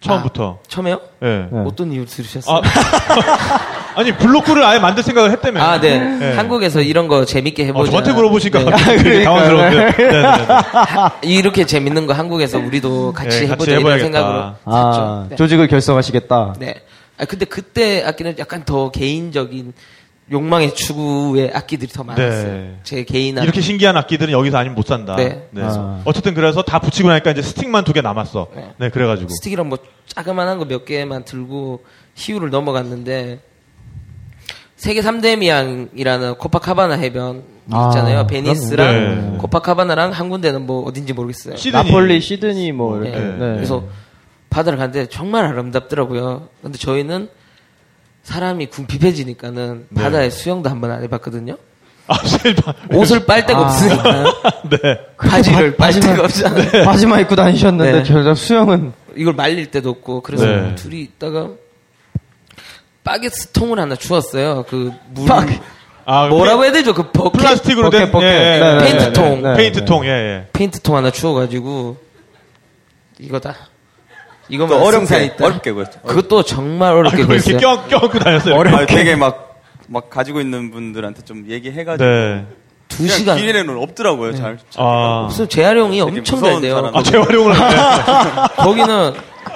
[0.00, 0.60] 처음부터.
[0.68, 1.00] 처음에요?
[1.22, 1.48] 예.
[1.50, 1.64] 네.
[1.66, 2.56] 어떤 이유를 들으셨어요?
[2.56, 2.62] 아,
[3.96, 5.60] 아니 블록구를 아예 만들 생각을 했다며.
[5.62, 5.98] 아, 네.
[5.98, 6.34] 네.
[6.34, 7.90] 한국에서 이런 거 재밌게 어, 해보자.
[7.90, 8.70] 저한테 물어보시니까 네.
[8.70, 9.76] 갑자기 되게 당황스러운데.
[9.76, 10.26] 네, 네, 네.
[11.22, 13.98] 이렇게 재밌는 거 한국에서 우리도 같이 네, 같이 해보자 이런.
[13.98, 15.26] 생각으로 아.
[15.30, 15.36] 네.
[15.36, 16.54] 조직을 결성하시겠다.
[16.58, 16.74] 네.
[17.18, 19.72] 아 근데 그때 악기는 약간 더 개인적인
[20.30, 22.42] 욕망의 추구의 악기들이 더 많았어요.
[22.52, 22.76] 네.
[22.82, 23.44] 제 개인 악기.
[23.44, 25.16] 이렇게 신기한 악기들은 여기서 아니면 못 산다.
[25.16, 25.48] 네.
[25.58, 26.02] 아.
[26.04, 28.48] 어쨌든 그래서 다 붙이고 나니까 이제 스틱만 두 개 남았어.
[28.54, 28.70] 네.
[28.76, 29.30] 네, 그래가지고.
[29.30, 29.78] 스틱이랑 뭐
[30.08, 31.82] 자그만한 거 몇 개만 들고
[32.16, 33.38] 희우를 넘어갔는데
[34.76, 38.26] 세계 3대 미항이라는 코파카바나 해변 아, 있잖아요.
[38.26, 39.38] 베니스랑 네.
[39.38, 41.56] 코파카바나랑 한 군데는 뭐 어딘지 모르겠어요.
[41.56, 41.72] 시드니.
[41.84, 43.08] 나폴리, 시드니 뭐 네.
[43.08, 43.24] 이렇게.
[43.24, 43.38] 네.
[43.38, 43.84] 그래서
[44.50, 46.48] 바다를 갔는데 정말 아름답더라고요.
[46.62, 47.28] 근데 저희는
[48.22, 50.02] 사람이 궁핍해지니까는 네.
[50.02, 51.56] 바다에 수영도 한 번 안 해봤거든요.
[52.08, 52.74] 아, 실바.
[52.92, 53.62] 옷을 빨 데가 아.
[53.62, 54.24] 없으니까
[54.70, 54.98] 네.
[55.16, 56.84] 바지를 빨 바지만- 데가 없잖아요.
[56.84, 58.02] 바지만 입고 다니셨는데 네.
[58.04, 60.74] 결국 수영은 이걸 말릴 데도 없고 그래서 네.
[60.76, 61.48] 둘이 있다가
[63.06, 64.64] bucket 통을 하나 주웠어요.
[64.68, 65.30] 그 물.
[66.04, 66.92] 아, 뭐라고 해야 되죠?
[66.92, 68.26] 그 bucket 플라스틱으로 된 bucket, bucket.
[68.26, 68.60] 예, 예.
[68.60, 69.42] 네, 네, 페인트 네, 통.
[69.42, 69.56] 네, 네.
[69.56, 70.46] 페인트통, 예, 예.
[70.52, 71.96] 페인트 통 하나 주워 가지고
[73.18, 73.52] 이거다.
[73.52, 73.58] 또
[74.48, 75.44] 이거만 어렵게 있다.
[75.46, 76.00] 어렵게 구했죠.
[76.00, 77.58] 그것도 정말 아, 어렵게 이렇게 구했어요.
[77.58, 78.60] 껴, 껴안고 다녔어요.
[78.60, 82.08] 아, 되게 막, 막 가지고 있는 분들한테 좀 얘기해 가지고.
[82.08, 82.44] 네.
[82.88, 83.36] 두 시간.
[83.36, 84.58] 길에는 없더라고요, 잘.
[84.76, 85.24] 아.
[85.28, 86.90] 무슨 재활용이 엄청 잘 돼요.
[86.92, 88.48] 아, 재활용을 하네.
[88.62, 89.14] 거기는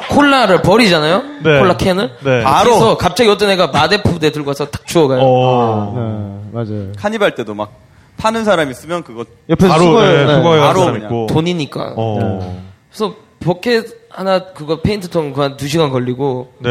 [0.09, 1.23] 콜라를 버리잖아요.
[1.43, 1.59] 네.
[1.59, 2.11] 콜라 캔을.
[2.25, 2.43] 네.
[2.43, 2.71] 바로.
[2.71, 5.21] 그래서 갑자기 어떤 애가 마대푸대 들고 와서 탁 주워가요.
[5.23, 5.95] 어.
[5.97, 6.93] 네, 맞아요.
[6.97, 7.73] 카니발 때도 막
[8.17, 10.13] 파는 사람 있으면 그거 옆에서 바로, 수거해.
[10.13, 10.35] 네, 네.
[10.37, 11.27] 수거해 바로 그냥 있고.
[11.27, 11.95] 돈이니까.
[11.97, 12.63] 어.
[12.91, 16.69] 그래서 버켓 하나 그거 페인트통 그한 두 시간 걸리고 네.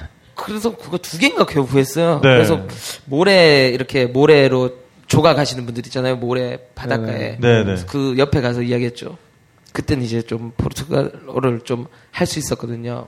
[0.34, 2.20] 그래서 그거 두 개인가 겨우 구했어요.
[2.22, 2.30] 네.
[2.30, 2.60] 그래서
[3.04, 4.70] 모래 이렇게 모래로
[5.06, 6.16] 조각하시는 분들 있잖아요.
[6.16, 7.38] 모래 바닷가에.
[7.40, 7.74] 네, 네.
[7.88, 9.16] 그 옆에 가서 이야기했죠.
[9.78, 13.06] 그때는 이제 좀 포르투갈어를 좀 할 수 있었거든요.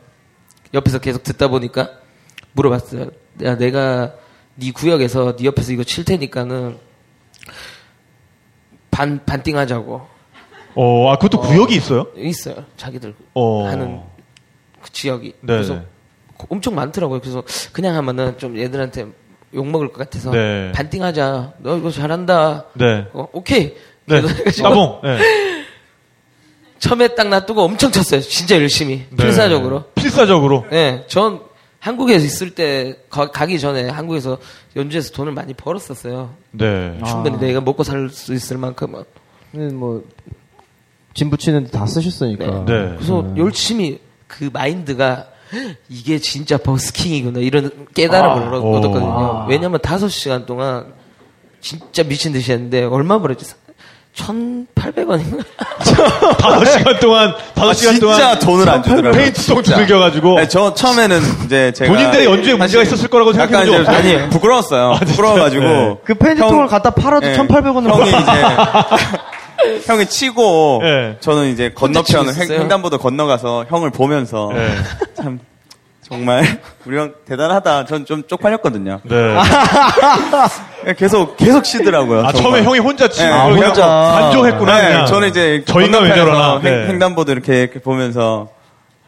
[0.72, 1.90] 옆에서 계속 듣다 보니까
[2.52, 3.10] 물어봤어요.
[3.42, 4.14] 야, 내가
[4.54, 6.78] 네 구역에서 네 옆에서 이거 칠 테니까는
[8.92, 10.06] 반 반띵하자고
[10.76, 12.06] 어, 아, 그것도 구역이 있어요?
[12.14, 12.64] 있어요.
[12.76, 13.66] 자기들 어.
[13.66, 14.00] 하는
[14.80, 15.26] 그 지역이.
[15.40, 15.86] 네, 그래서 네.
[16.48, 17.20] 엄청 많더라고요.
[17.20, 17.42] 그래서
[17.72, 19.06] 그냥 하면은 좀 얘들한테
[19.54, 20.70] 욕 먹을 것 같아서 네.
[20.72, 21.54] 반띵하자.
[21.58, 22.66] 너 이거 잘한다.
[22.74, 23.08] 네.
[23.12, 23.74] 어, 오케이.
[24.06, 24.22] 네.
[24.62, 25.00] 따봉.
[25.02, 25.18] 네.
[26.80, 28.20] 처음에 딱 놔두고 엄청 쳤어요.
[28.20, 29.04] 진짜 열심히.
[29.10, 29.24] 네.
[29.24, 29.84] 필사적으로.
[29.94, 30.64] 필사적으로.
[30.70, 31.40] 네, 전
[31.78, 34.38] 한국에 있을 때 가, 기 전에 한국에서
[34.76, 36.30] 연주해서 돈을 많이 벌었었어요.
[36.52, 36.98] 네.
[37.06, 39.04] 충분히 내가 먹고 살 수 있을 만큼은.
[39.52, 40.02] 네, 뭐,
[41.14, 42.64] 짐 붙이는데 다 쓰셨으니까.
[42.66, 42.94] 네.
[42.96, 45.26] 그래서 열심히 그 마인드가
[45.88, 48.76] 이게 진짜 버스킹이구나 이런 깨달음을 얻- 오.
[48.76, 49.46] 얻었거든요.
[49.48, 50.92] 왜냐면 다섯 시간 동안
[51.60, 53.52] 진짜 미친 듯이 했는데 얼마 벌었지?
[54.14, 55.44] 1,800원인가?
[56.38, 58.38] 다섯 시간 동안, 다섯 아, 시간 진짜 동안.
[58.38, 59.12] 돈을 안 주더라고요.
[59.12, 59.62] 페인트통.
[59.62, 60.36] 두들겨가지고.
[60.40, 63.92] 네, 저 처음에는 이제 제가 본인들의 연주에 문제가 있었을 거라고 약간 생각해본 적?
[63.94, 64.94] 아니 부끄러웠어요.
[65.06, 65.96] 부끄러워가지고 네.
[66.04, 67.36] 그 페인트통을 형- 갖다 팔아도 네.
[67.36, 68.10] 1,800원을 형이
[69.80, 71.16] 이제 형이 치고 네.
[71.20, 72.28] 저는 이제 건너편?
[72.34, 74.74] 횡단보도 건너가서 형을 보면서 네.
[75.16, 75.38] 참
[76.10, 76.42] 정말
[76.86, 77.84] 우리 형 대단하다.
[77.86, 79.00] 전 좀 쪽팔렸거든요.
[79.04, 79.36] 네.
[80.96, 82.20] 계속 계속 치더라고요.
[82.26, 82.42] 아, 정말.
[82.42, 83.26] 처음에 형이 혼자 치고.
[83.26, 83.86] 네, 아, 혼자.
[83.86, 84.80] 반조했구나.
[85.02, 85.06] 네.
[85.06, 86.54] 저는 이제 저희가 왜 저러나.
[86.56, 86.88] 횡- 네.
[86.88, 88.48] 횡단보도 이렇게, 이렇게 보면서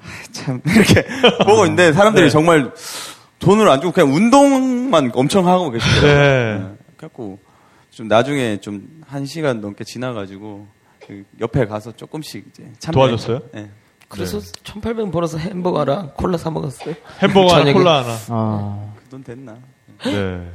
[0.03, 1.05] 아, 참 이렇게
[1.45, 2.31] 보고 있는데 사람들이 네.
[2.31, 2.71] 정말
[3.41, 6.13] 돈을 안 주고 그냥 운동만 엄청 하고 계시더라고요.
[6.15, 6.65] 네.
[6.97, 7.39] 그래갖고
[7.91, 10.67] 좀 나중에 좀 한 시간 넘게 지나가지고
[11.07, 12.93] 그 옆에 가서 조금씩 이제 참여했죠.
[13.27, 13.41] 도와줬어요?
[13.53, 13.69] 네.
[14.13, 16.95] 그래서 1,800원 벌어서 햄버거랑 콜라 사 먹었어요.
[17.23, 17.73] 햄버거 하나.
[17.73, 18.17] 콜라 하나.
[18.29, 18.93] 아.
[19.05, 19.57] 그돈 됐나?
[20.05, 20.49] 네.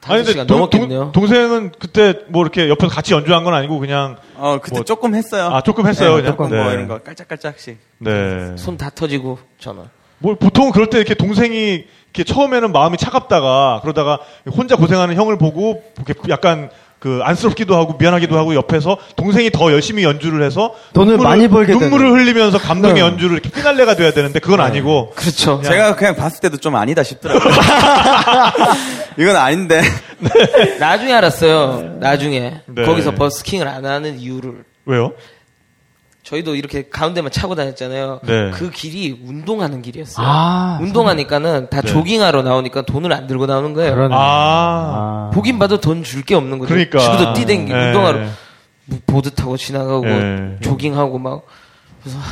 [0.00, 1.10] 다섯 시간 동, 넘었겠네요.
[1.12, 5.14] 동 생은 그때 뭐 이렇게 옆에서 같이 연주한 건 아니고 그냥 어 그때 뭐- 조금
[5.14, 5.46] 했어요.
[5.52, 6.32] 아, 조금 했어요, 네, 그냥?
[6.32, 6.62] 조금 네.
[6.62, 7.78] 뭐 이런 거 깔짝깔짝씩.
[7.98, 8.56] 네.
[8.56, 9.84] 손 다 터지고 저는.
[10.18, 11.84] 뭐 보통 그럴 때 이렇게 동생이
[12.14, 14.18] 이렇게 처음에는 마음이 차갑다가 그러다가
[14.56, 16.70] 혼자 고생하는 형을 보고 이렇게 약간
[17.06, 22.04] 그 안쓰럽기도 하고 미안하기도 하고 옆에서 동생이 더 열심히 연주를 해서 돈을 많이 벌게 눈물을
[22.08, 22.20] 되는.
[22.20, 23.00] 흘리면서 감동의 네.
[23.00, 25.62] 연주를 이렇게 피날레가 돼야 되는데 그건 아니고 그렇죠.
[25.62, 27.52] 제가 그냥 봤을 때도 좀 아니다 싶더라고요.
[29.18, 29.82] 이건 아닌데.
[30.80, 31.98] 나중에 알았어요.
[32.00, 32.84] 나중에 네.
[32.84, 35.12] 거기서 버스킹을 안 하는 이유를 왜요?
[36.26, 38.18] 저희도 이렇게 가운데만 차고 다녔잖아요.
[38.24, 38.50] 네.
[38.50, 40.26] 그 길이 운동하는 길이었어요.
[40.28, 41.86] 아, 운동하니까는 다 네.
[41.88, 43.94] 조깅하러 나오니까 돈을 안 들고 나오는 거예요.
[43.94, 44.12] 그러네.
[44.14, 45.30] 아, 아.
[45.32, 46.74] 보긴 봐도 돈 줄 게 없는 거죠.
[46.74, 46.98] 그러니까.
[46.98, 47.86] 지금도 뛰댕기 네.
[47.86, 48.18] 운동하러
[48.86, 50.56] 뭐 보드 타고 지나가고 네.
[50.62, 51.42] 조깅하고 막
[52.02, 52.24] 그래서 하,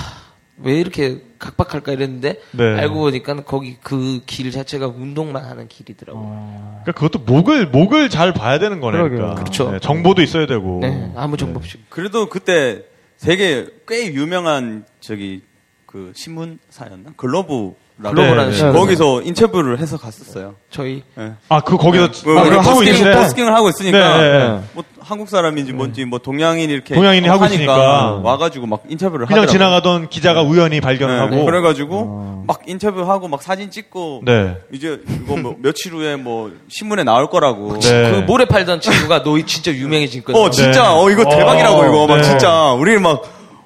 [0.65, 2.65] 왜 이렇게 각박할까 이랬는데 네.
[2.81, 6.81] 알고 보니까 거기 그 길 자체가 운동만 하는 길이더라고요.
[6.83, 8.99] 그러니까 그것도 목을 목을 잘 봐야 되는 거네.
[8.99, 9.35] 그러니까.
[9.37, 9.71] 그렇죠.
[9.71, 10.81] 네, 정보도 있어야 되고.
[10.83, 11.79] 네, 아무 정보 없이.
[11.89, 12.83] 그래도 그때
[13.25, 15.41] 되게 꽤 유명한 저기
[15.87, 17.15] 그 신문사였나?
[17.17, 18.17] 글로브 라고.
[18.17, 18.73] 글로브라는 네, 네.
[18.73, 20.57] 거기서 인터뷰를 해서 갔었어요.
[20.69, 21.33] 저희 네.
[21.49, 24.61] 아, 그 거기서 뭐, 아, 하고 버스킹, 있는데 버스킹을 하고 있으니까 네, 네, 네.
[24.73, 28.21] 뭐 한국 사람인지 뭔지 뭐 동양인 이렇게 동양인이 하고 있으니까.
[28.23, 29.53] 와가지고 막 인터뷰를 그냥 하더라고요.
[29.53, 31.37] 지나가던 기자가 우연히 발견하고.
[31.37, 34.57] 네, 그래가지고 막 인터뷰하고 막 사진 찍고 네.
[34.73, 37.79] 이제 이거 뭐 며칠 후에 뭐 신문에 나올 거라고.
[37.79, 38.11] 네.
[38.11, 40.43] 그 모래 팔던 친구가 너 진짜 유명해지거든요.
[40.43, 40.89] 어 진짜 네.
[40.89, 42.23] 어 이거 대박이라고 어, 이거 막 네.
[42.25, 43.23] 진짜 우리 막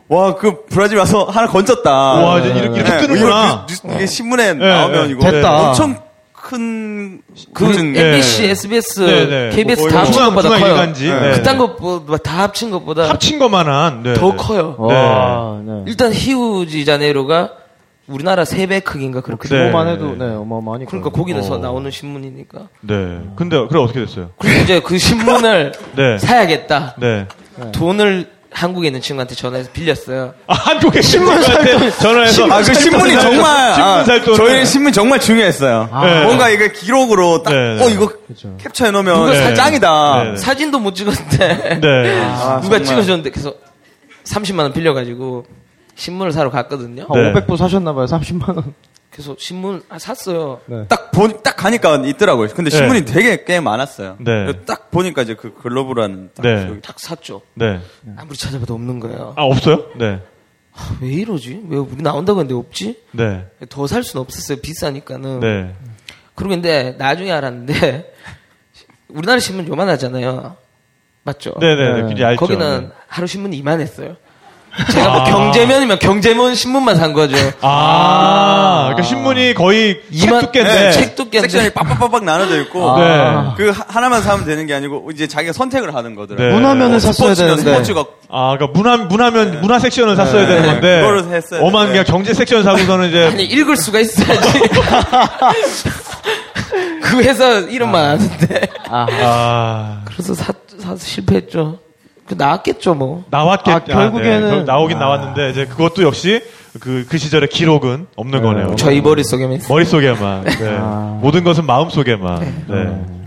[0.09, 1.90] 와 그 브라질 와서 하나 건졌다.
[1.90, 3.66] 와, 이제 이렇게, 이렇게 네, 뜨는구나.
[3.70, 5.12] 이거 이게 신문에 네, 나오면 네.
[5.12, 5.68] 이거 됐다.
[5.68, 5.96] 엄청
[6.32, 8.00] 큰그 예.
[8.12, 9.50] MBC, SBS, 네, 네.
[9.54, 10.66] KBS 뭐다 합친 것보다 커요.
[10.66, 11.09] 일간지.
[11.09, 11.20] 네.
[11.20, 11.30] 네.
[11.32, 14.36] 그딴 것보다 다 합친 것보다 합친 것만한 네, 더 네.
[14.36, 14.74] 커요.
[14.78, 15.82] 와, 네.
[15.86, 17.50] 일단 히우지 자네이로가
[18.06, 19.59] 우리나라 세 배 크기인가 그렇게 네.
[19.59, 20.90] 규모만 해도 네 어마어마하니까.
[20.90, 21.59] 그러니까 거기서 어.
[21.59, 22.61] 나오는 신문이니까.
[22.80, 23.18] 네.
[23.36, 24.30] 근데 그래 어떻게 됐어요?
[24.38, 26.16] 그리고 이제 그 신문을 네.
[26.16, 26.94] 사야겠다.
[26.98, 27.26] 네.
[27.72, 30.32] 돈을 한국에 있는 친구한테 전화해서 빌렸어요.
[30.46, 34.66] 아, 한국에 신문 살때 전화해서 아, 그 신문이 살 정말, 아, 신문 살 돈을 저희
[34.66, 35.88] 신문 정말 중요했어요.
[36.03, 36.24] 네.
[36.24, 37.84] 뭔가 이게 기록으로 딱, 네, 네.
[37.84, 38.11] 어, 이거
[38.59, 40.22] 캡처해 놓으면 누가 사- 짱이다.
[40.24, 40.36] 네, 네.
[40.38, 42.20] 사진도 못 찍었는데 네.
[42.24, 42.84] 아, 누가 정말.
[42.84, 43.55] 찍어줬는데 그래서
[44.24, 45.44] 30만 원 빌려 가지고
[45.96, 47.07] 신문을 사러 갔거든요.
[47.09, 47.32] 한 네.
[47.40, 48.07] 500부 사셨나 봐요.
[48.07, 48.74] 30만 원.
[49.11, 50.61] 그래서 신문 아, 샀어요.
[50.66, 50.84] 네.
[50.88, 52.48] 딱 본, 딱 가니까 있더라고요.
[52.48, 53.12] 근데 신문이 네.
[53.12, 54.16] 되게 꽤 많았어요.
[54.20, 54.52] 네.
[54.66, 56.80] 딱 보니까 이제 그 글로브라는 딱 네.
[56.82, 57.40] 딱 샀죠.
[57.54, 57.80] 네.
[58.16, 59.32] 아무리 찾아봐도 없는 거예요.
[59.36, 59.86] 아, 없어요?
[59.96, 60.20] 네.
[61.00, 61.62] 왜 이러지?
[61.68, 63.02] 왜 우리 나온다고 했는데 없지?
[63.12, 63.46] 네.
[63.70, 64.59] 더 살 수는 없었어요.
[64.61, 65.40] 비싸니까는.
[65.40, 65.74] 네.
[66.34, 68.14] 그리고 근데 나중에 알았는데
[69.09, 70.56] 우리나라 신문 요만하잖아요.
[71.24, 71.54] 맞죠?
[71.59, 71.74] 네네.
[71.94, 72.00] 네.
[72.09, 72.40] 굉장히 얇죠.
[72.40, 74.16] 거기는 하루 신문이 이만했어요.
[74.93, 75.24] 제가 뭐 아.
[75.24, 77.37] 경제면이면 경제면 신문만 산 거죠.
[77.61, 80.74] 아, 그러니까 신문이 거의 이만- 책 두께인데.
[80.74, 81.49] 네, 책 두께인데.
[81.49, 83.05] 섹션이 빡빡빡빡 나눠져 있고 네.
[83.57, 86.49] 그 하- 하나만 사면 되는 게 아니고 이제 자기가 선택을 하는 거더라고요.
[86.49, 86.55] 네.
[86.55, 87.70] 문화면을 샀어야 스포츠면 되는데.
[87.72, 90.97] 스포츠가 아, 그러니까 문화 문화면 문화 섹션을 샀어야 되는 건데.
[90.97, 91.01] 네.
[91.01, 91.93] 그거를 했어야 어만 돼.
[91.93, 94.61] 그냥 경제 섹션 사고서는 이제 아니 읽을 수가 있어야지.
[97.03, 98.61] 그 회사 이름만 아는데.
[98.91, 101.79] 아, 그래서 사, 사서 실패했죠.
[102.29, 103.24] 그 나왔겠죠 뭐.
[103.31, 105.01] 나왔겠 아, 결국에는- 결- 나오긴 아.
[105.01, 106.43] 나왔는데 이제 그것도 역시
[106.81, 108.76] 그, 그 시절의 기록은 없는 거네요.
[108.76, 109.61] 저희 머릿속에만.
[109.68, 110.45] 머릿속에만.
[110.45, 110.76] 네.
[110.79, 111.18] 아.
[111.20, 112.64] 모든 것은 마음속에만.
[112.68, 113.17] 네.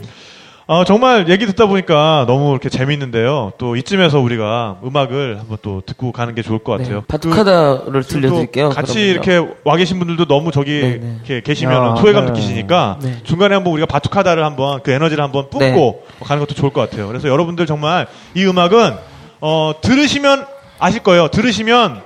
[0.73, 3.51] 아, 정말 얘기 듣다 보니까 너무 이렇게 재밌는데요.
[3.57, 6.99] 또 이쯤에서 우리가 음악을 한번 또 듣고 가는 게 좋을 것 같아요.
[6.99, 8.69] 네, 바투카다를 또 들려드릴게요.
[8.69, 9.11] 같이 그러면요.
[9.11, 11.15] 이렇게 와 계신 분들도 너무 저기 네, 네.
[11.17, 12.31] 이렇게 계시면 아, 소외감 네.
[12.31, 13.17] 느끼시니까 네.
[13.23, 16.25] 중간에 한번 우리가 바투카다를 한번 그 에너지를 한번 뿜고 네.
[16.25, 17.09] 가는 것도 좋을 것 같아요.
[17.09, 18.95] 그래서 여러분들 정말 이 음악은
[19.41, 20.45] 어, 들으시면
[20.79, 21.27] 아실 거예요.
[21.27, 22.01] 들으시면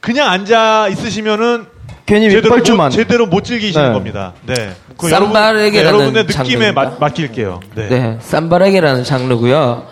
[0.00, 1.66] 그냥 앉아 있으시면은
[2.06, 2.56] 괜히 제대로.
[2.56, 3.92] 못, 제대로 못 즐기시는 네.
[3.92, 4.32] 겁니다.
[4.44, 4.74] 네.
[4.96, 6.72] 그 쌈바레게라는 여러분, 네, 여러분의 느낌에.
[6.72, 7.60] 맡, 맡길게요.
[7.74, 7.88] 네.
[7.88, 9.86] 네, 쌈바라게라는 장르고요.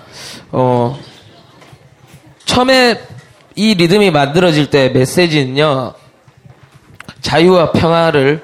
[0.52, 0.98] 어,
[2.44, 3.00] 처음에
[3.54, 5.94] 이 리듬이 만들어질 때 메시지는요.
[7.20, 8.42] 자유와 평화를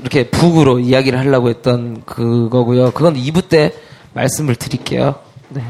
[0.00, 2.90] 이렇게 북으로 이야기를 하려고 했던 그거고요.
[2.90, 3.72] 그건 2부 때
[4.12, 5.16] 말씀을 드릴게요.
[5.48, 5.62] 네.